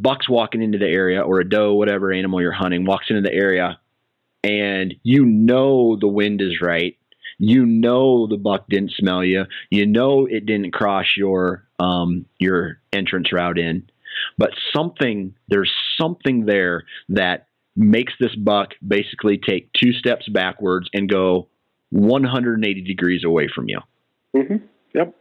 [0.00, 3.32] buck's walking into the area or a doe, whatever animal you're hunting, walks into the
[3.32, 3.78] area
[4.42, 6.96] and you know the wind is right.
[7.38, 9.44] You know the buck didn't smell you.
[9.70, 13.88] You know it didn't cross your um, your entrance route in.
[14.36, 17.46] But something there's something there that
[17.76, 21.48] makes this buck basically take two steps backwards and go
[21.90, 23.80] 180 degrees away from you.
[24.34, 24.56] Mm-hmm.
[24.94, 25.14] Yep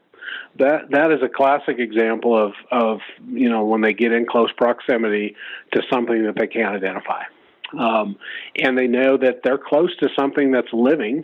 [0.58, 4.52] that that is a classic example of of you know when they get in close
[4.58, 5.36] proximity
[5.74, 7.24] to something that they can't identify,
[7.78, 8.18] um,
[8.56, 11.24] and they know that they're close to something that's living,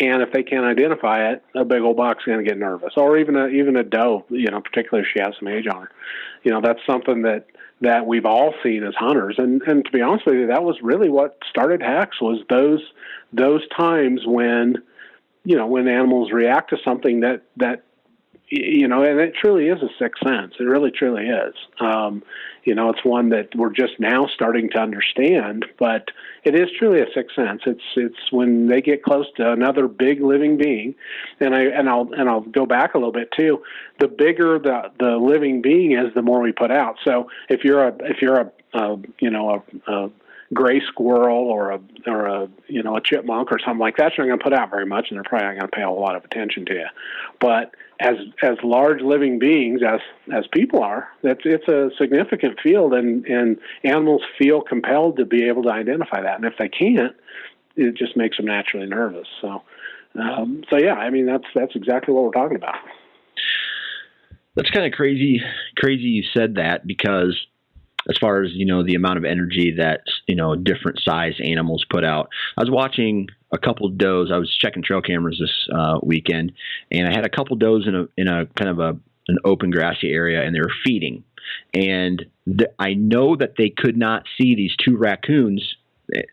[0.00, 3.16] and if they can't identify it, a big old buck's going to get nervous, or
[3.18, 5.90] even a even a doe, you know, particularly if she has some age on her,
[6.42, 7.46] you know, that's something that
[7.80, 10.76] that we've all seen as hunters, and and to be honest with you, that was
[10.82, 12.80] really what started HECS was those
[13.32, 14.76] those times when
[15.44, 17.84] you know when animals react to something that that
[18.48, 20.54] you know, and it truly is a sixth sense.
[20.60, 21.54] It really, truly is.
[21.80, 22.22] Um,
[22.64, 26.08] you know, it's one that we're just now starting to understand, but
[26.44, 27.62] it is truly a sixth sense.
[27.66, 30.94] It's it's when they get close to another big living being,
[31.40, 33.62] and I and I'll and I'll go back a little bit too.
[33.98, 36.96] The bigger the the living being is, the more we put out.
[37.04, 40.10] So if you're a if you're a, a you know a, a
[40.52, 44.26] gray squirrel or a or a you know a chipmunk or something like that, you're
[44.26, 45.90] not going to put out very much, and they're probably not going to pay a
[45.90, 46.86] lot of attention to you.
[47.40, 50.00] But as as large living beings as
[50.34, 55.46] as people are, that's it's a significant field, and and animals feel compelled to be
[55.46, 57.14] able to identify that, and if they can't,
[57.76, 59.28] it just makes them naturally nervous.
[59.40, 59.62] So,
[60.20, 62.76] um, so yeah, I mean that's that's exactly what we're talking about.
[64.56, 65.40] That's kind of crazy.
[65.76, 67.36] Crazy you said that because
[68.08, 71.84] as far as you know the amount of energy that you know different size animals
[71.88, 72.28] put out.
[72.56, 74.30] I was watching a couple does.
[74.32, 76.52] I was checking trail cameras this uh, weekend,
[76.90, 78.98] and I had a couple does in a in a kind of a
[79.28, 81.24] an open grassy area, and they were feeding.
[81.72, 82.24] And
[82.78, 85.76] I know that they could not see these two raccoons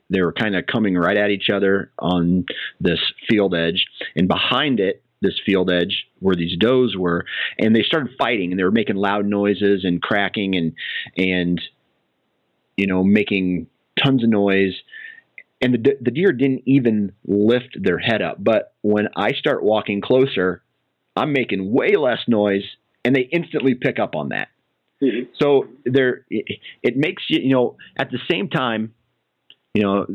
[0.10, 2.46] they were kind of coming right at each other on
[2.80, 3.00] this
[3.30, 7.26] field edge, and behind it, this field edge where these does were,
[7.60, 10.74] and they started fighting, and they were making loud noises and cracking and
[11.18, 11.62] and
[12.78, 13.68] you know making
[14.04, 14.74] tons of noise.
[15.64, 18.44] And the, the deer didn't even lift their head up.
[18.44, 20.64] But when I start walking closer,
[21.16, 22.64] I'm making way less noise,
[23.06, 24.48] and they instantly pick up on that.
[25.04, 25.32] Mm-hmm.
[25.40, 28.94] So there, it, it, makes you, you know, at the same time,
[29.74, 30.08] you know,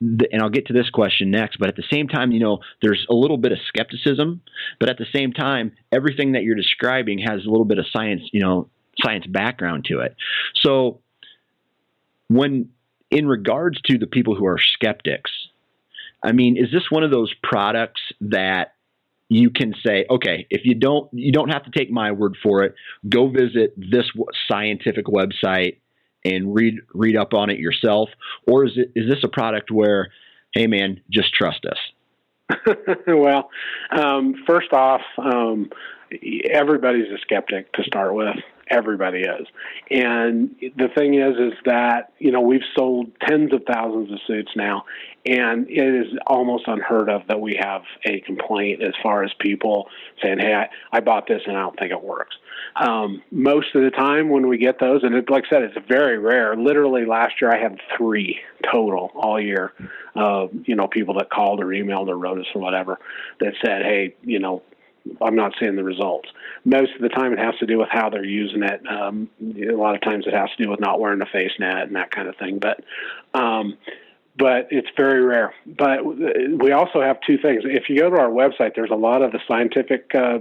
[0.00, 3.06] and I'll get to this question next, but at the same time, you know, there's
[3.10, 4.40] a little bit of skepticism,
[4.78, 8.22] but at the same time, everything that you're describing has a little bit of science,
[8.32, 8.68] you know,
[9.02, 10.16] science background to it.
[10.62, 11.00] So
[12.28, 12.70] when
[13.10, 15.30] in regards to the people who are skeptics,
[16.22, 18.74] I mean, is this one of those products that
[19.28, 22.64] you can say, okay, if you don't, you don't have to take my word for
[22.64, 22.74] it.
[23.08, 24.10] Go visit this
[24.50, 25.76] scientific website
[26.24, 28.10] and read read up on it yourself,
[28.46, 30.10] or is it is this a product where,
[30.54, 32.58] hey man, just trust us?
[33.06, 33.50] well,
[33.90, 35.70] um, first off, um,
[36.50, 38.36] everybody's a skeptic to start with
[38.70, 39.46] everybody is.
[39.90, 44.52] And the thing is, is that, you know, we've sold tens of thousands of suits
[44.54, 44.84] now,
[45.26, 49.88] and it is almost unheard of that we have a complaint as far as people
[50.22, 52.36] saying, hey, I, I bought this and I don't think it works.
[52.76, 55.76] Um, most of the time when we get those, and it, like I said, it's
[55.88, 56.56] very rare.
[56.56, 58.38] Literally last year I had three
[58.70, 59.72] total all year.
[60.14, 62.98] Uh, you know, people that called or emailed or wrote us or whatever
[63.40, 64.62] that said, hey, you know,
[65.20, 66.28] I'm not seeing the results.
[66.64, 68.82] Most of the time, it has to do with how they're using it.
[68.86, 71.86] Um, a lot of times, it has to do with not wearing a face net
[71.86, 72.58] and that kind of thing.
[72.58, 72.84] But
[73.38, 73.78] um,
[74.36, 75.52] but it's very rare.
[75.66, 77.62] But we also have two things.
[77.64, 80.38] If you go to our website, there's a lot of the scientific uh,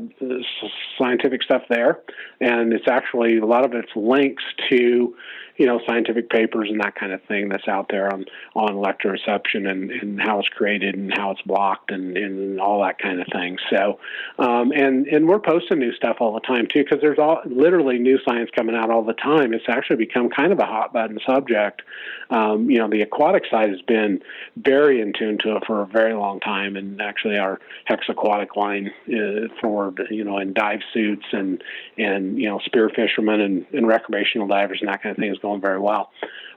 [0.98, 2.00] scientific stuff there,
[2.40, 5.16] and it's actually a lot of it's links to
[5.60, 9.70] you know scientific papers and that kind of thing that's out there on on electroreception
[9.70, 13.28] and, and how it's created and how it's blocked and, and all that kind of
[13.28, 13.58] thing.
[13.70, 14.00] So,
[14.40, 18.00] um, and and we're posting new stuff all the time too because there's all literally
[18.00, 19.54] new science coming out all the time.
[19.54, 21.82] It's actually become kind of a hot button subject.
[22.30, 24.22] Um, you know, the aquatic side has been
[24.56, 28.56] very in tune to it for a very long time, and actually our HECS Aquatic
[28.56, 31.62] line uh, for you know in dive suits and
[31.98, 35.38] and you know spear fishermen and, and recreational divers and that kind of thing is
[35.40, 36.12] going going very well.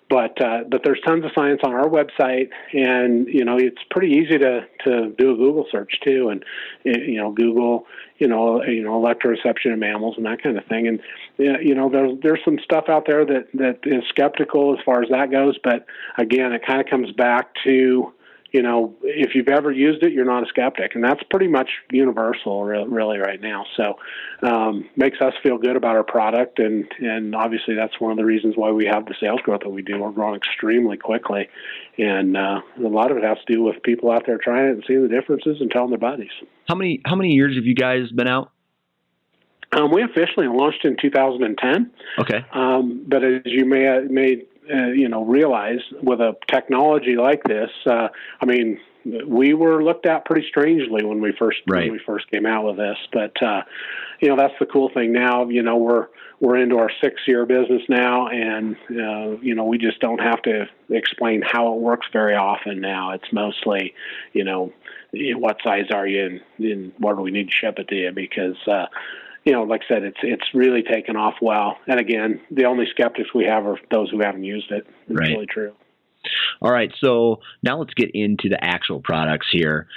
[0.08, 4.08] But uh, but there's tons of science on our website, and you know it's pretty
[4.08, 6.44] easy to to do a Google search too, and
[6.84, 7.86] you know Google
[8.18, 11.00] you know you know electroreception in mammals and that kind of thing, and
[11.38, 15.08] you know there's there's some stuff out there that that is skeptical as far as
[15.08, 15.86] that goes, but
[16.18, 18.12] again it kind of comes back to
[18.52, 21.70] you know, if you've ever used it, you're not a skeptic, and that's pretty much
[21.90, 23.64] universal, really, right now.
[23.76, 23.98] So,
[24.42, 28.26] um, makes us feel good about our product, and and obviously that's one of the
[28.26, 29.98] reasons why we have the sales growth that we do.
[29.98, 31.48] We're growing extremely quickly,
[31.96, 34.72] and uh, a lot of it has to do with people out there trying it
[34.72, 36.32] and seeing the differences and telling their buddies.
[36.68, 38.52] How many how many years have you guys been out?
[39.74, 41.90] Um, we officially launched in 2010.
[42.18, 42.44] Okay.
[42.52, 47.70] Um, but as you may may uh, you know realize with a technology like this,
[47.86, 48.08] uh,
[48.40, 48.78] I mean,
[49.26, 51.84] we were looked at pretty strangely when we first right.
[51.84, 52.96] when we first came out with this.
[53.12, 53.62] But uh,
[54.20, 55.48] you know, that's the cool thing now.
[55.48, 56.08] You know, we're
[56.40, 60.42] we're into our sixth year business now, and uh, you know, we just don't have
[60.42, 63.12] to explain how it works very often now.
[63.12, 63.94] It's mostly,
[64.32, 64.72] you know,
[65.12, 68.12] what size are you, and, and where do we need to ship it to you?
[68.12, 68.86] Because uh,
[69.44, 71.76] you know, like I said, it's it's really taken off well.
[71.86, 74.86] And again, the only skeptics we have are those who haven't used it.
[75.08, 75.28] It's right.
[75.28, 75.72] really true.
[76.60, 79.88] All right, so now let's get into the actual products here.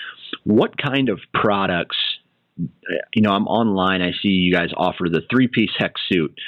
[0.44, 1.98] What kind of products?
[2.58, 4.02] You know, I'm online.
[4.02, 6.40] I see you guys offer the three-piece HECS suit.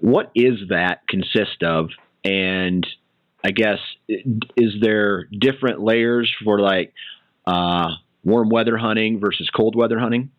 [0.00, 1.88] What is that consist of?
[2.24, 2.86] And
[3.42, 6.92] I guess is there different layers for like
[7.46, 7.92] uh,
[8.22, 10.30] warm weather hunting versus cold weather hunting?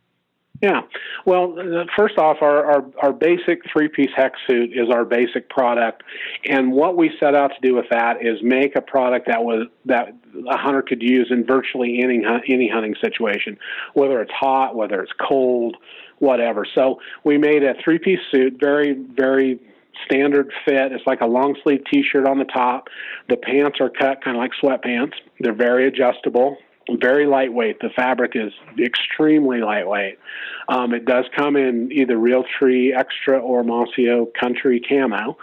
[0.61, 0.81] Yeah.
[1.25, 1.55] Well,
[1.97, 6.03] first off, our, our, our basic three piece HECS suit is our basic product.
[6.45, 9.67] And what we set out to do with that is make a product that was
[9.85, 10.09] that
[10.47, 13.57] a hunter could use in virtually any any hunting situation,
[13.95, 15.77] whether it's hot, whether it's cold,
[16.19, 16.65] whatever.
[16.75, 19.59] So we made a three piece suit, very, very
[20.05, 20.91] standard fit.
[20.91, 22.87] It's like a long sleeve t shirt on the top.
[23.29, 25.13] The pants are cut kind of like sweatpants.
[25.39, 26.57] They're very adjustable
[26.89, 27.79] very lightweight.
[27.79, 30.19] The fabric is extremely lightweight.
[30.67, 35.37] Um, it does come in either Realtree Xtra or Mossy Oak Country Camo,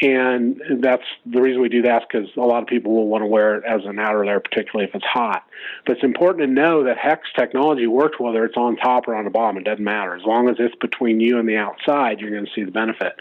[0.00, 3.26] and that's the reason we do that because a lot of people will want to
[3.26, 5.44] wear it as an outer layer, particularly if it's hot.
[5.86, 9.24] But it's important to know that HECS technology works whether it's on top or on
[9.24, 9.56] the bottom.
[9.56, 10.16] It doesn't matter.
[10.16, 13.20] As long as it's between you and the outside, you're going to see the benefit.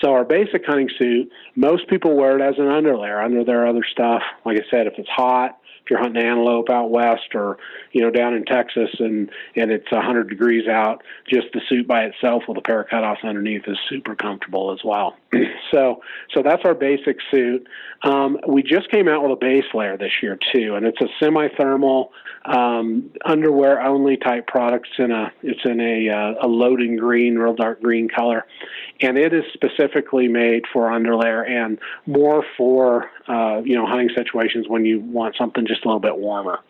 [0.00, 3.84] So our basic hunting suit, most people wear it as an underlayer under their other
[3.88, 4.22] stuff.
[4.44, 5.57] Like I said, if it's hot,
[5.90, 7.58] you're hunting antelope out west or
[7.92, 12.04] you know down in Texas and and it's 100 degrees out, just the suit by
[12.04, 15.16] itself with a pair of cutoffs underneath is super comfortable as well.
[15.70, 16.02] so
[16.34, 17.66] so that's our basic suit.
[18.02, 21.08] Um, we just came out with a base layer this year too, and it's a
[21.20, 22.12] semi-thermal
[22.44, 24.86] um, underwear only type product.
[24.90, 28.46] It's in a it's in a uh, a loden green, real dark green color,
[29.00, 34.66] and it is specifically made for underlayer and more for uh, you know hunting situations
[34.68, 36.60] when you want something just a little bit warmer.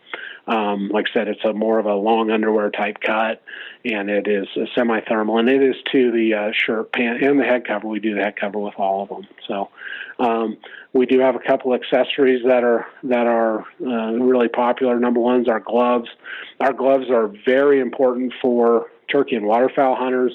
[0.47, 3.43] Um, like I said, it's a more of a long underwear type cut,
[3.85, 7.43] and it is a semi-thermal, and it is to the uh, shirt, pant, and the
[7.43, 7.87] head cover.
[7.87, 9.27] We do the head cover with all of them.
[9.47, 9.69] So
[10.17, 10.57] um,
[10.91, 14.99] we do have a couple accessories that are that are uh, really popular.
[14.99, 16.09] Number one is our gloves.
[16.59, 20.33] Our gloves are very important for turkey and waterfowl hunters.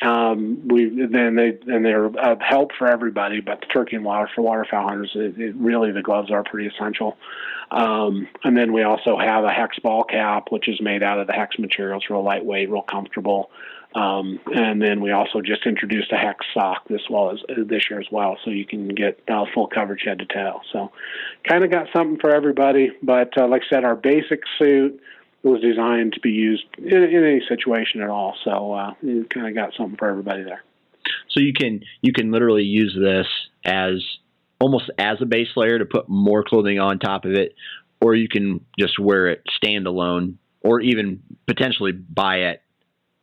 [0.00, 4.28] Um, we then they and they're a help for everybody, but the turkey and water
[4.34, 7.16] for waterfowl hunters, it, it really the gloves are pretty essential.
[7.70, 11.26] Um, and then we also have a HECS ball cap, which is made out of
[11.26, 13.50] the HECS materials, real lightweight, real comfortable.
[13.94, 17.90] Um, and then we also just introduced a HECS sock this well as uh, this
[17.90, 20.62] year as well, so you can get uh, full coverage head to tail.
[20.72, 20.92] So,
[21.46, 22.92] kind of got something for everybody.
[23.02, 25.00] But uh, like I said, our basic suit
[25.42, 28.36] was designed to be used in, in any situation at all.
[28.44, 30.62] So, uh, it kind of got something for everybody there.
[31.30, 33.26] So you can you can literally use this
[33.64, 34.04] as
[34.60, 37.54] almost as a base layer to put more clothing on top of it,
[38.00, 42.62] or you can just wear it standalone, or even potentially buy it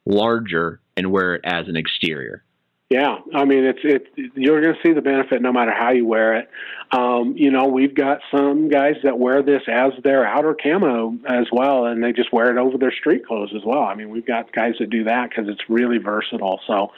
[0.05, 2.43] larger and wear it as an exterior.
[2.89, 4.07] Yeah, I mean it's it.
[4.33, 6.49] You're going to see the benefit no matter how you wear it.
[6.91, 11.45] Um, you know, we've got some guys that wear this as their outer camo as
[11.51, 13.83] well, and they just wear it over their street clothes as well.
[13.83, 16.61] I mean, we've got guys that do that because it's really versatile.
[16.65, 16.91] So,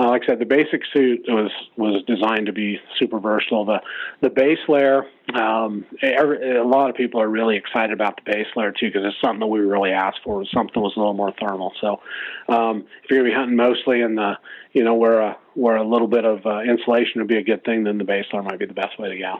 [0.00, 3.64] uh, like I said, the basic suit was was designed to be super versatile.
[3.64, 3.80] The
[4.20, 8.72] the base layer, um, a lot of people are really excited about the base layer
[8.72, 10.44] too because it's something that we really asked for.
[10.46, 11.72] Something that was a little more thermal.
[11.80, 12.00] So,
[12.48, 14.34] um, if you're to be hunting mostly in the
[14.72, 17.64] you know where a where a little bit of uh, insulation would be a good
[17.64, 19.36] thing, then the base layer might be the best way to go.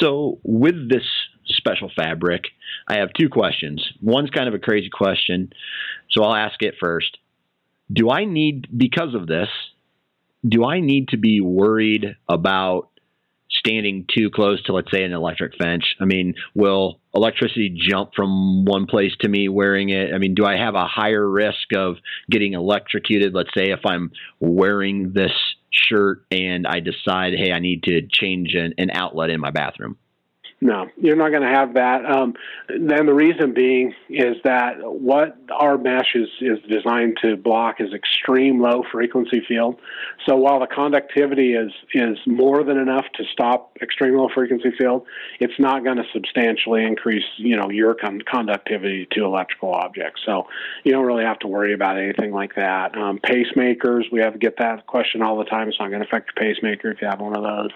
[0.00, 1.04] So with this
[1.46, 2.44] special fabric,
[2.88, 3.84] I have two questions.
[4.00, 5.52] One's kind of a crazy question,
[6.10, 7.18] so I'll ask it first.
[7.92, 9.48] Do I need because of this?
[10.46, 12.88] Do I need to be worried about
[13.64, 15.84] standing too close to, let's say, an electric fence?
[16.00, 20.12] I mean, will electricity jump from one place to me wearing it?
[20.14, 21.96] I mean, do I have a higher risk of
[22.30, 23.34] getting electrocuted?
[23.34, 24.10] Let's say if I'm
[24.40, 25.32] wearing this
[25.70, 29.96] shirt and I decide, hey, I need to change an, an outlet in my bathroom.
[30.62, 32.06] No, you're not going to have that.
[32.06, 32.34] Um,
[32.68, 38.62] the reason being is that what our mesh is, is designed to block is extreme
[38.62, 39.80] low frequency field.
[40.24, 45.04] So while the conductivity is, is more than enough to stop extreme low frequency field,
[45.40, 50.20] it's not going to substantially increase, you know, your con- conductivity to electrical objects.
[50.24, 50.46] So
[50.84, 52.96] you don't really have to worry about anything like that.
[52.96, 55.66] Um, pacemakers, we have to get that question all the time.
[55.66, 57.72] It's not going to affect your pacemaker if you have one of those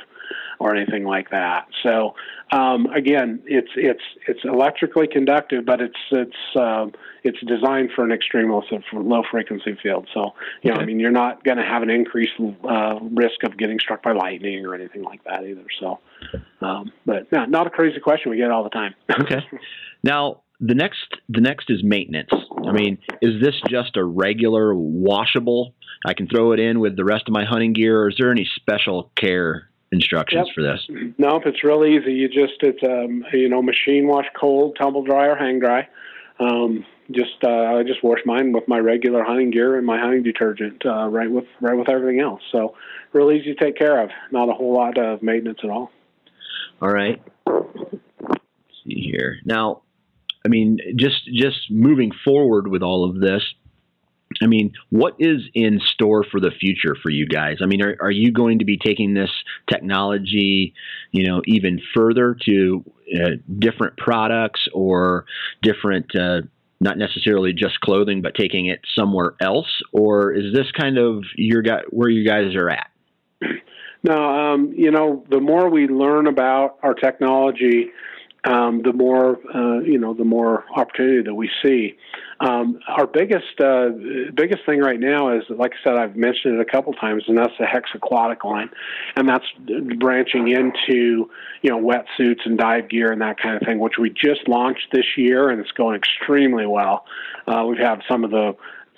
[0.59, 1.67] or anything like that.
[1.83, 2.15] So
[2.53, 6.87] um, again, it's it's it's electrically conductive, but it's it's uh,
[7.25, 8.63] it's designed for an extreme low,
[8.93, 10.09] low frequency field.
[10.15, 13.57] So you know, I mean, you're not going to have an increased uh, risk of
[13.59, 15.65] getting struck by lightning or anything like that either.
[15.81, 15.99] So,
[16.61, 18.95] um, but no, not a crazy question we get all the time.
[19.21, 19.41] okay.
[20.05, 22.31] Now the next the next is maintenance.
[22.65, 25.75] I mean, is this just a regular washable?
[26.07, 28.31] I can throw it in with the rest of my hunting gear, or is there
[28.31, 30.55] any special care instructions Yep.
[30.55, 30.87] for this?
[31.19, 32.13] Nope, it's real easy.
[32.13, 35.89] You just it's um you know machine wash cold, tumble dry or hang dry.
[36.39, 40.23] Um, just uh, I just wash mine with my regular hunting gear and my hunting
[40.23, 42.43] detergent, uh, right with right with everything else.
[42.53, 42.75] So
[43.13, 44.11] real easy to take care of.
[44.33, 45.91] Not a whole lot of maintenance at all.
[46.83, 47.23] All right.
[47.47, 48.43] Let's
[48.85, 49.37] see here.
[49.45, 49.83] Now,
[50.45, 53.43] I mean, just just moving forward with all of this,
[54.43, 57.59] I mean, what is in store for the future for you guys?
[57.63, 59.31] I mean, are, are you going to be taking this
[59.71, 60.75] technology,
[61.13, 62.85] you know, even further to
[63.15, 65.27] uh, different products or
[65.63, 66.43] different, uh,
[66.81, 69.81] not necessarily just clothing, but taking it somewhere else?
[69.93, 72.91] Or is this kind of your guy where you guys are at?
[74.03, 77.91] No, um, you know, the more we learn about our technology,
[78.47, 81.97] um, the more uh, you know, the more opportunity that we see.
[82.39, 83.89] Um, our biggest uh,
[84.35, 87.37] biggest thing right now is, like I said, I've mentioned it a couple times, and
[87.37, 88.71] that's the HECS Aquatic line,
[89.17, 89.47] and that's
[89.99, 91.31] branching into
[91.63, 94.89] you know wetsuits and dive gear and that kind of thing, which we just launched
[94.93, 97.07] this year, and it's going extremely well.
[97.47, 98.55] Uh, we've had some of the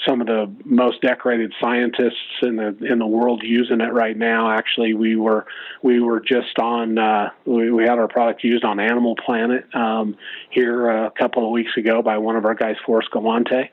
[0.07, 4.51] some of the most decorated scientists in the in the world using it right now.
[4.51, 5.47] Actually, we were
[5.83, 10.17] we were just on uh, we, we had our product used on Animal Planet um,
[10.51, 13.71] here a couple of weeks ago by one of our guys, Forrest Galante.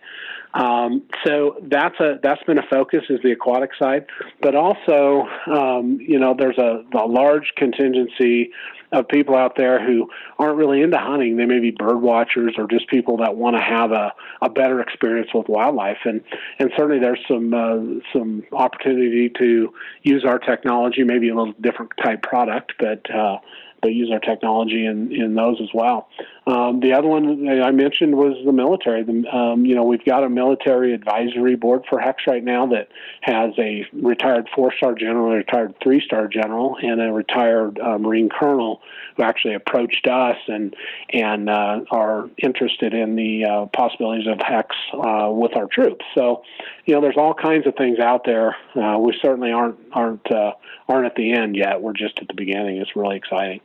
[0.55, 4.05] Um, so that's a that's been a focus is the aquatic side,
[4.41, 8.51] but also um, you know there's a, a large contingency
[8.95, 11.37] of people out there who aren't really into hunting.
[11.37, 14.81] They may be bird watchers or just people that want to have a, a better
[14.81, 15.99] experience with wildlife.
[16.05, 16.21] And
[16.59, 19.73] and certainly there's some uh, some opportunity to
[20.03, 23.37] use our technology, maybe a little different type product, but uh,
[23.81, 26.09] but use our technology in in those as well.
[26.47, 29.03] Um, the other one I mentioned was the military.
[29.03, 32.89] The, um, you know, we've got a military advisory board for HECS right now that
[33.21, 38.81] has a retired four-star general, a retired three-star general, and a retired uh, Marine colonel
[39.17, 40.75] who actually approached us and
[41.11, 46.05] and uh, are interested in the uh, possibilities of HECS uh, with our troops.
[46.13, 46.43] So,
[46.85, 48.55] you know, there's all kinds of things out there.
[48.75, 50.53] Uh, we certainly aren't aren't uh,
[50.87, 51.81] aren't at the end yet.
[51.81, 52.77] We're just at the beginning.
[52.77, 53.61] It's really exciting.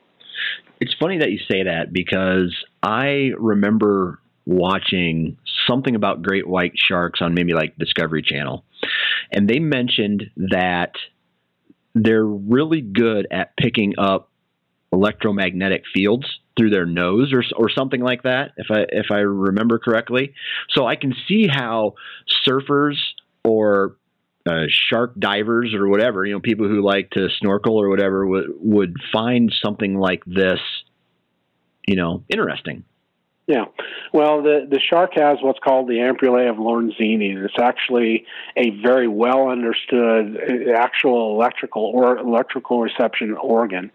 [0.81, 7.21] It's funny that you say that because I remember watching something about great white sharks
[7.23, 8.65] on maybe like Discovery Channel.
[9.31, 10.93] And they mentioned that
[11.95, 14.31] they're really good at picking up
[14.93, 16.27] electromagnetic fields
[16.57, 20.35] through their nose or or something like that if I if I remember correctly.
[20.71, 21.95] So I can see how
[22.47, 22.97] surfers
[23.45, 23.97] or
[24.49, 28.47] uh, shark divers or whatever, you know, people who like to snorkel or whatever would
[28.61, 30.61] would find something like this,
[31.87, 32.85] you know, interesting.
[33.51, 33.65] Yeah,
[34.13, 37.37] well, the the shark has what's called the ampullae of Lorenzini.
[37.45, 38.25] It's actually
[38.57, 43.91] a very well understood uh, actual electrical or electrical reception organ.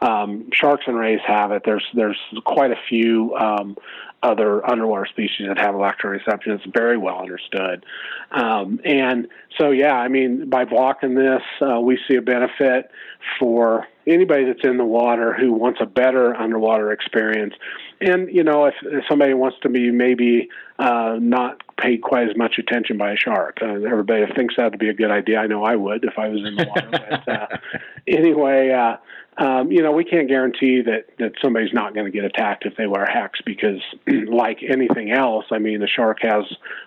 [0.00, 1.62] Um, sharks and rays have it.
[1.64, 3.76] There's there's quite a few um,
[4.22, 6.48] other underwater species that have electroreception.
[6.48, 7.84] It's very well understood.
[8.30, 12.90] Um, and so, yeah, I mean, by blocking this, uh, we see a benefit
[13.38, 17.54] for anybody that's in the water who wants a better underwater experience.
[18.00, 20.48] And, you know, if, if somebody wants to be maybe
[20.78, 24.80] uh, not paid quite as much attention by a shark, uh, everybody thinks that would
[24.80, 25.38] be a good idea.
[25.38, 26.88] I know I would if I was in the water.
[26.90, 27.46] but uh,
[28.08, 28.96] anyway, uh,
[29.42, 32.76] um, you know, we can't guarantee that that somebody's not going to get attacked if
[32.76, 33.80] they wear HECS because,
[34.28, 36.44] like anything else, I mean, the shark has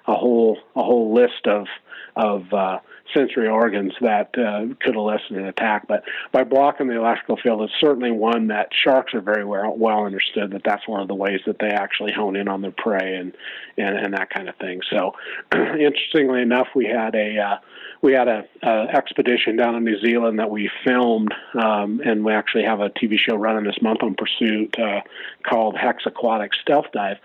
[0.08, 1.68] a whole a whole list of
[2.16, 2.80] of uh,
[3.14, 5.88] sensory organs that uh, could elicit an attack.
[5.88, 10.06] But by blocking the electrical field, it's certainly one that sharks are very well, well
[10.06, 13.16] understood that that's one of the ways that they actually hone in on their prey
[13.16, 13.36] and
[13.78, 14.82] and, and that kind of thing.
[14.90, 15.14] So,
[15.54, 17.58] interestingly enough, we had a uh,
[18.02, 22.34] we had a, a, expedition down in New Zealand that we filmed, um, and we
[22.34, 25.02] actually have a TV show running this month on Pursuit uh,
[25.48, 27.18] called HECS Aquatic Stealth Dive.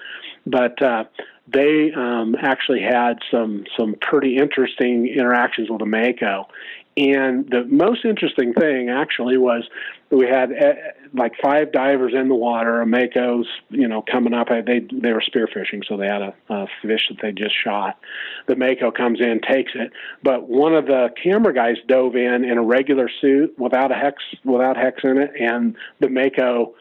[0.46, 1.04] But uh,
[1.46, 6.48] they um, actually had some some pretty interesting interactions with a mako.
[6.96, 9.64] And the most interesting thing actually was
[10.10, 10.74] we had uh,
[11.12, 14.48] like five divers in the water, a mako's, you know, coming up.
[14.48, 17.98] They they were spearfishing, so they had a, a fish that they just shot.
[18.46, 19.92] The mako comes in, takes it,
[20.22, 24.44] but one of the camera guys dove in in a regular suit without a HECS
[24.44, 26.74] without HECS in it, and the mako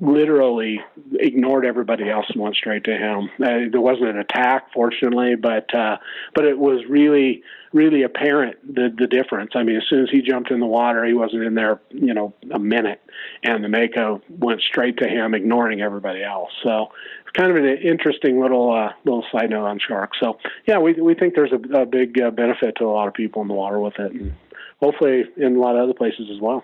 [0.00, 0.80] literally
[1.14, 3.30] ignored everybody else and went straight to him.
[3.42, 5.96] Uh, there wasn't an attack, fortunately, but uh,
[6.34, 7.42] but it was really
[7.72, 9.52] really apparent the the difference.
[9.54, 12.14] I mean, as soon as he jumped in the water, he wasn't in there, you
[12.14, 13.00] know, a minute,
[13.42, 16.50] and the mako went straight to him, ignoring everybody else.
[16.62, 16.88] So
[17.22, 20.18] it's kind of an interesting little uh, little side note on sharks.
[20.20, 23.14] So yeah, we we think there's a, a big uh, benefit to a lot of
[23.14, 24.34] people in the water with it, and
[24.80, 26.62] hopefully in a lot of other places as well.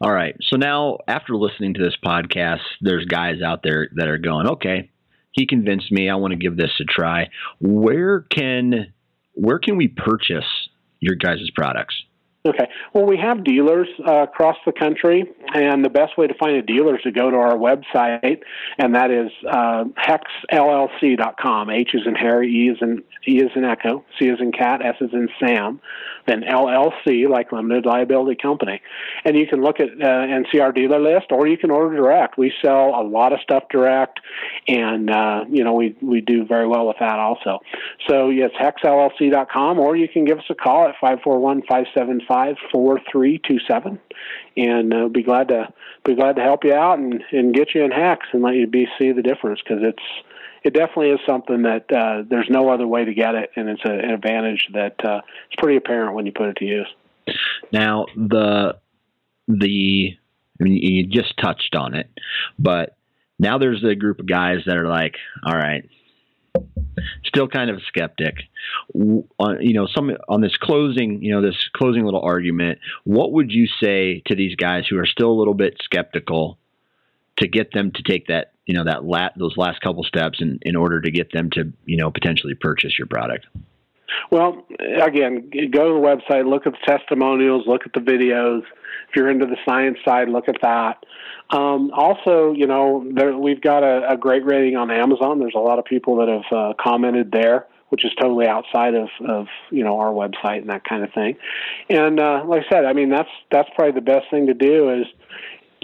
[0.00, 0.34] All right.
[0.48, 4.90] So now, after listening to this podcast, there's guys out there that are going, okay,
[5.32, 6.08] he convinced me.
[6.08, 7.28] I want to give this a try.
[7.60, 8.92] Where can
[9.34, 10.44] where can we purchase
[11.00, 11.94] your guys' products?
[12.46, 12.68] Okay.
[12.94, 16.62] Well, we have dealers uh, across the country, and the best way to find a
[16.62, 18.38] dealer is to go to our website,
[18.78, 19.84] and that is uh,
[20.50, 21.68] hecsllc.com.
[21.68, 24.80] H is in Harry, E is in E is in Echo, C is in Cat,
[24.82, 25.80] S is in Sam
[26.26, 28.80] then LLC, like limited liability company.
[29.24, 31.96] And you can look at uh, and see our dealer list, or you can order
[31.96, 32.36] direct.
[32.38, 34.20] We sell a lot of stuff direct,
[34.68, 37.60] and uh, you know we we do very well with that also.
[38.08, 43.98] So yes, hecsllc.com, or you can give us a call at 541-575-4327,
[44.56, 45.72] and uh, be glad to
[46.04, 48.66] be glad to help you out and, and get you in HECS and let you
[48.66, 50.02] be see the difference because it's
[50.62, 53.82] it definitely is something that uh, there's no other way to get it, and it's
[53.84, 56.88] a, an advantage that uh, it's pretty apparent when you put it to use.
[57.72, 58.76] Now the
[59.48, 60.16] the
[60.60, 62.10] I mean, you just touched on it,
[62.58, 62.96] but
[63.38, 65.88] now there's a group of guys that are like, all right,
[67.24, 68.34] still kind of a skeptic.
[68.94, 72.78] On you know some on this closing, you know this closing little argument.
[73.04, 76.58] What would you say to these guys who are still a little bit skeptical
[77.38, 80.60] to get them to take that you know that lat those last couple steps in
[80.62, 83.46] in order to get them to you know potentially purchase your product?
[84.30, 84.64] Well,
[85.02, 88.60] again, go to the website, look at the testimonials, look at the videos.
[89.08, 91.04] If you're into the science side, look at that.
[91.50, 95.40] Um, also, you know, there, we've got a, a, great rating on Amazon.
[95.40, 99.08] There's a lot of people that have uh, commented there, which is totally outside of,
[99.26, 101.36] of you know our website and that kind of thing.
[101.88, 104.90] And uh, like I said, I mean that's that's probably the best thing to do
[104.90, 105.06] is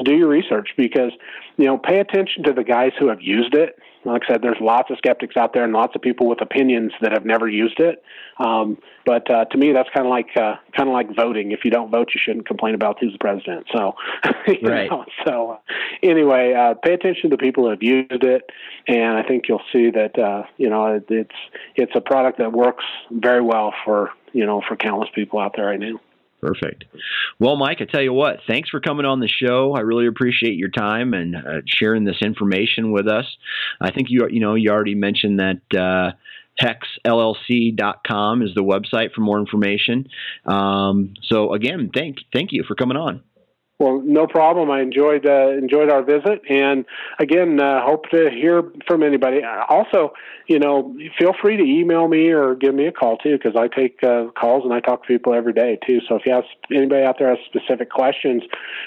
[0.05, 1.13] do your research because
[1.57, 4.61] you know pay attention to the guys who have used it like I said, there's
[4.61, 7.81] lots of skeptics out there and lots of people with opinions that have never used
[7.81, 8.03] it.
[8.39, 11.53] Um, but uh, to me, that's kind of like uh, kind of like voting.
[11.53, 13.67] If you don't vote, you shouldn't complain about who's the president.
[13.75, 13.95] So,
[14.63, 14.91] right.
[14.91, 15.59] Know, so uh,
[16.03, 18.51] anyway, uh, pay attention to the people who have used it,
[18.87, 21.31] and I think you'll see that uh, you know it's
[21.75, 25.67] it's a product that works very well for you know for countless people out there
[25.67, 26.01] right now.
[26.47, 26.85] Perfect.
[27.41, 29.75] Well, Mike, I tell you what, thanks for coming on the show.
[29.75, 33.25] I really appreciate your time and uh, sharing this information with us.
[33.81, 36.13] I think you you know you already mentioned that uh,
[36.63, 40.07] hecsllc.com is the website for more information.
[40.45, 43.23] Um, so again, thank thank you for coming on.
[43.79, 44.71] Well, no problem.
[44.71, 46.87] I enjoyed uh, enjoyed our visit, and
[47.19, 49.43] again, uh, hope to hear from anybody.
[49.69, 50.15] Also,
[50.47, 53.69] you know, feel free to email me or give me a call too, because I
[53.69, 56.01] take uh, calls and I talk to people every day too.
[56.09, 58.45] So if you have anybody out there has specific questions,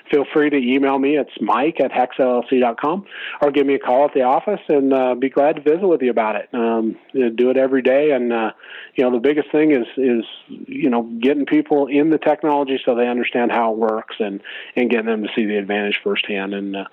[0.09, 1.17] feel free to email me.
[1.17, 3.05] It's Mike at hecsllc.com,
[3.43, 6.01] or give me a call at the office, and uh, be glad to visit with
[6.01, 6.49] you about it.
[6.51, 8.53] Um, do it every day, and uh,
[8.95, 12.95] you know, the biggest thing is is you know getting people in the technology so
[12.95, 14.41] they understand how it works and
[14.79, 16.53] and getting them to see the advantage firsthand.
[16.53, 16.85] And uh,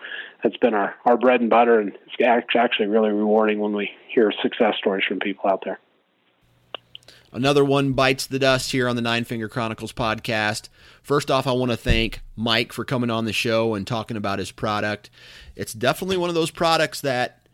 [0.43, 1.79] that's been our, our bread and butter.
[1.79, 5.79] And it's actually really rewarding when we hear success stories from people out there.
[7.33, 10.69] Another one bites the dust here on the Nine Finger Chronicles podcast.
[11.03, 14.39] First off, I want to thank Mike for coming on the show and talking about
[14.39, 15.11] his product.
[15.55, 17.47] It's definitely one of those products that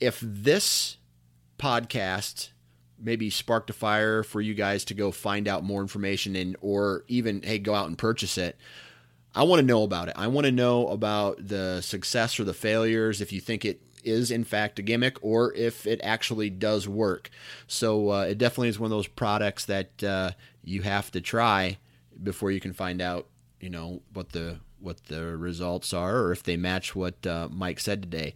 [0.00, 0.96] if this
[1.58, 2.50] podcast
[2.98, 7.04] maybe sparked a fire for you guys to go find out more information and or
[7.08, 8.56] even hey go out and purchase it
[9.34, 10.14] I want to know about it.
[10.16, 14.30] I want to know about the success or the failures, if you think it is
[14.30, 17.30] in fact a gimmick or if it actually does work.
[17.66, 20.32] So uh, it definitely is one of those products that uh,
[20.62, 21.78] you have to try
[22.22, 23.26] before you can find out,
[23.60, 27.80] you know, what the what the results are or if they match what uh, Mike
[27.80, 28.34] said today.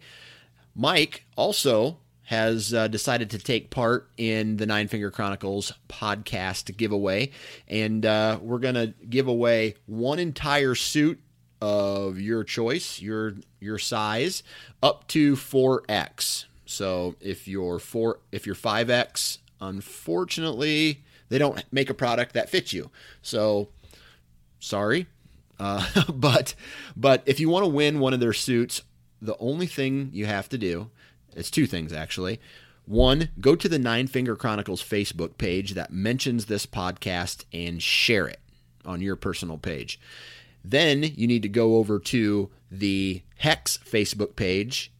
[0.75, 7.31] Mike also has uh, decided to take part in the Nine Finger Chronicles podcast giveaway.
[7.67, 11.19] And uh, we're going to give away one entire suit
[11.59, 14.43] of your choice, your your size,
[14.83, 16.45] up to 4X.
[16.67, 22.73] So if you're 4 if you're 5X, unfortunately, they don't make a product that fits
[22.73, 22.91] you.
[23.23, 23.69] So
[24.59, 25.07] sorry.
[25.59, 26.53] Uh, but
[26.95, 28.83] but if you want to win one of their suits,
[29.19, 30.91] the only thing you have to do
[31.35, 32.39] it's two things, actually.
[32.85, 38.27] One, go to the Nine Finger Chronicles Facebook page that mentions this podcast and share
[38.27, 38.39] it
[38.83, 39.99] on your personal page.
[40.63, 44.91] Then you need to go over to the HECS Facebook page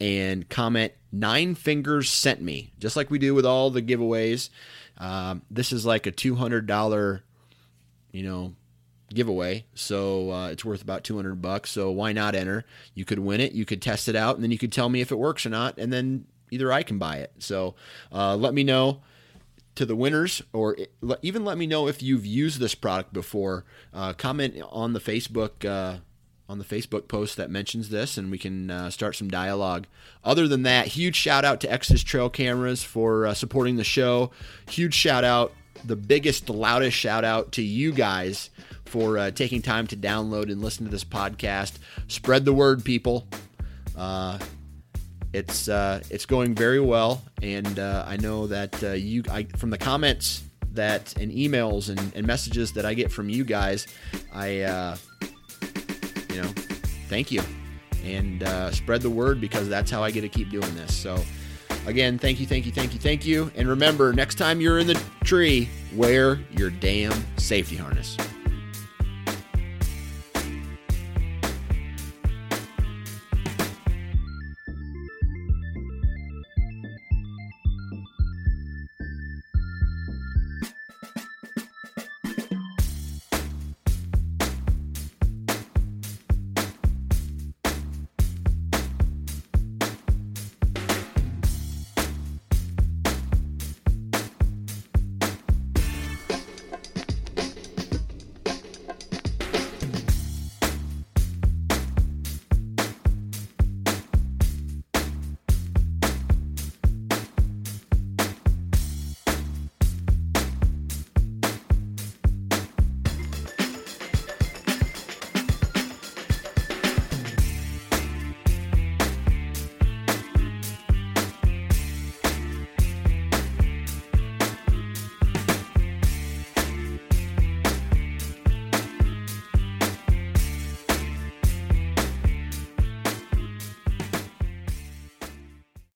[0.00, 4.48] and comment Nine Fingers sent me, just like we do with all the giveaways.
[4.98, 7.20] Um, this is like a $200,
[8.12, 8.54] you know,
[9.12, 9.66] giveaway.
[9.74, 11.70] So uh, it's worth about 200 bucks.
[11.70, 12.64] So why not enter?
[12.94, 13.52] You could win it.
[13.52, 15.50] You could test it out, and then you could tell me if it works or
[15.50, 17.32] not, and then either I can buy it.
[17.38, 17.74] So
[18.12, 19.02] uh, let me know
[19.74, 20.76] to the winners, or
[21.22, 23.64] even let me know if you've used this product before.
[23.92, 25.98] Uh, comment on the Facebook uh,
[26.48, 29.86] on the Facebook post that mentions this, and we can uh, start some dialogue.
[30.22, 34.30] Other than that, huge shout out to Exodus Trail Cameras for uh, supporting the show.
[34.68, 35.52] Huge shout out,
[35.84, 38.50] the biggest, loudest shout out to you guys
[38.84, 41.78] for uh, taking time to download and listen to this podcast.
[42.08, 43.26] Spread the word, people.
[43.96, 44.38] Uh,
[45.32, 49.70] it's uh, it's going very well, and uh, I know that uh, you I, from
[49.70, 50.42] the comments
[50.72, 53.86] that and emails and, and messages that I get from you guys,
[54.32, 54.96] I, uh,
[56.30, 56.48] you know,
[57.08, 57.42] thank you
[58.04, 58.42] and
[58.74, 60.94] spread the word because that's how I get to keep doing this.
[60.94, 61.22] So,
[61.86, 63.50] again, thank you, thank you, thank you, thank you.
[63.56, 68.16] And remember, next time you're in the tree, wear your damn safety harness.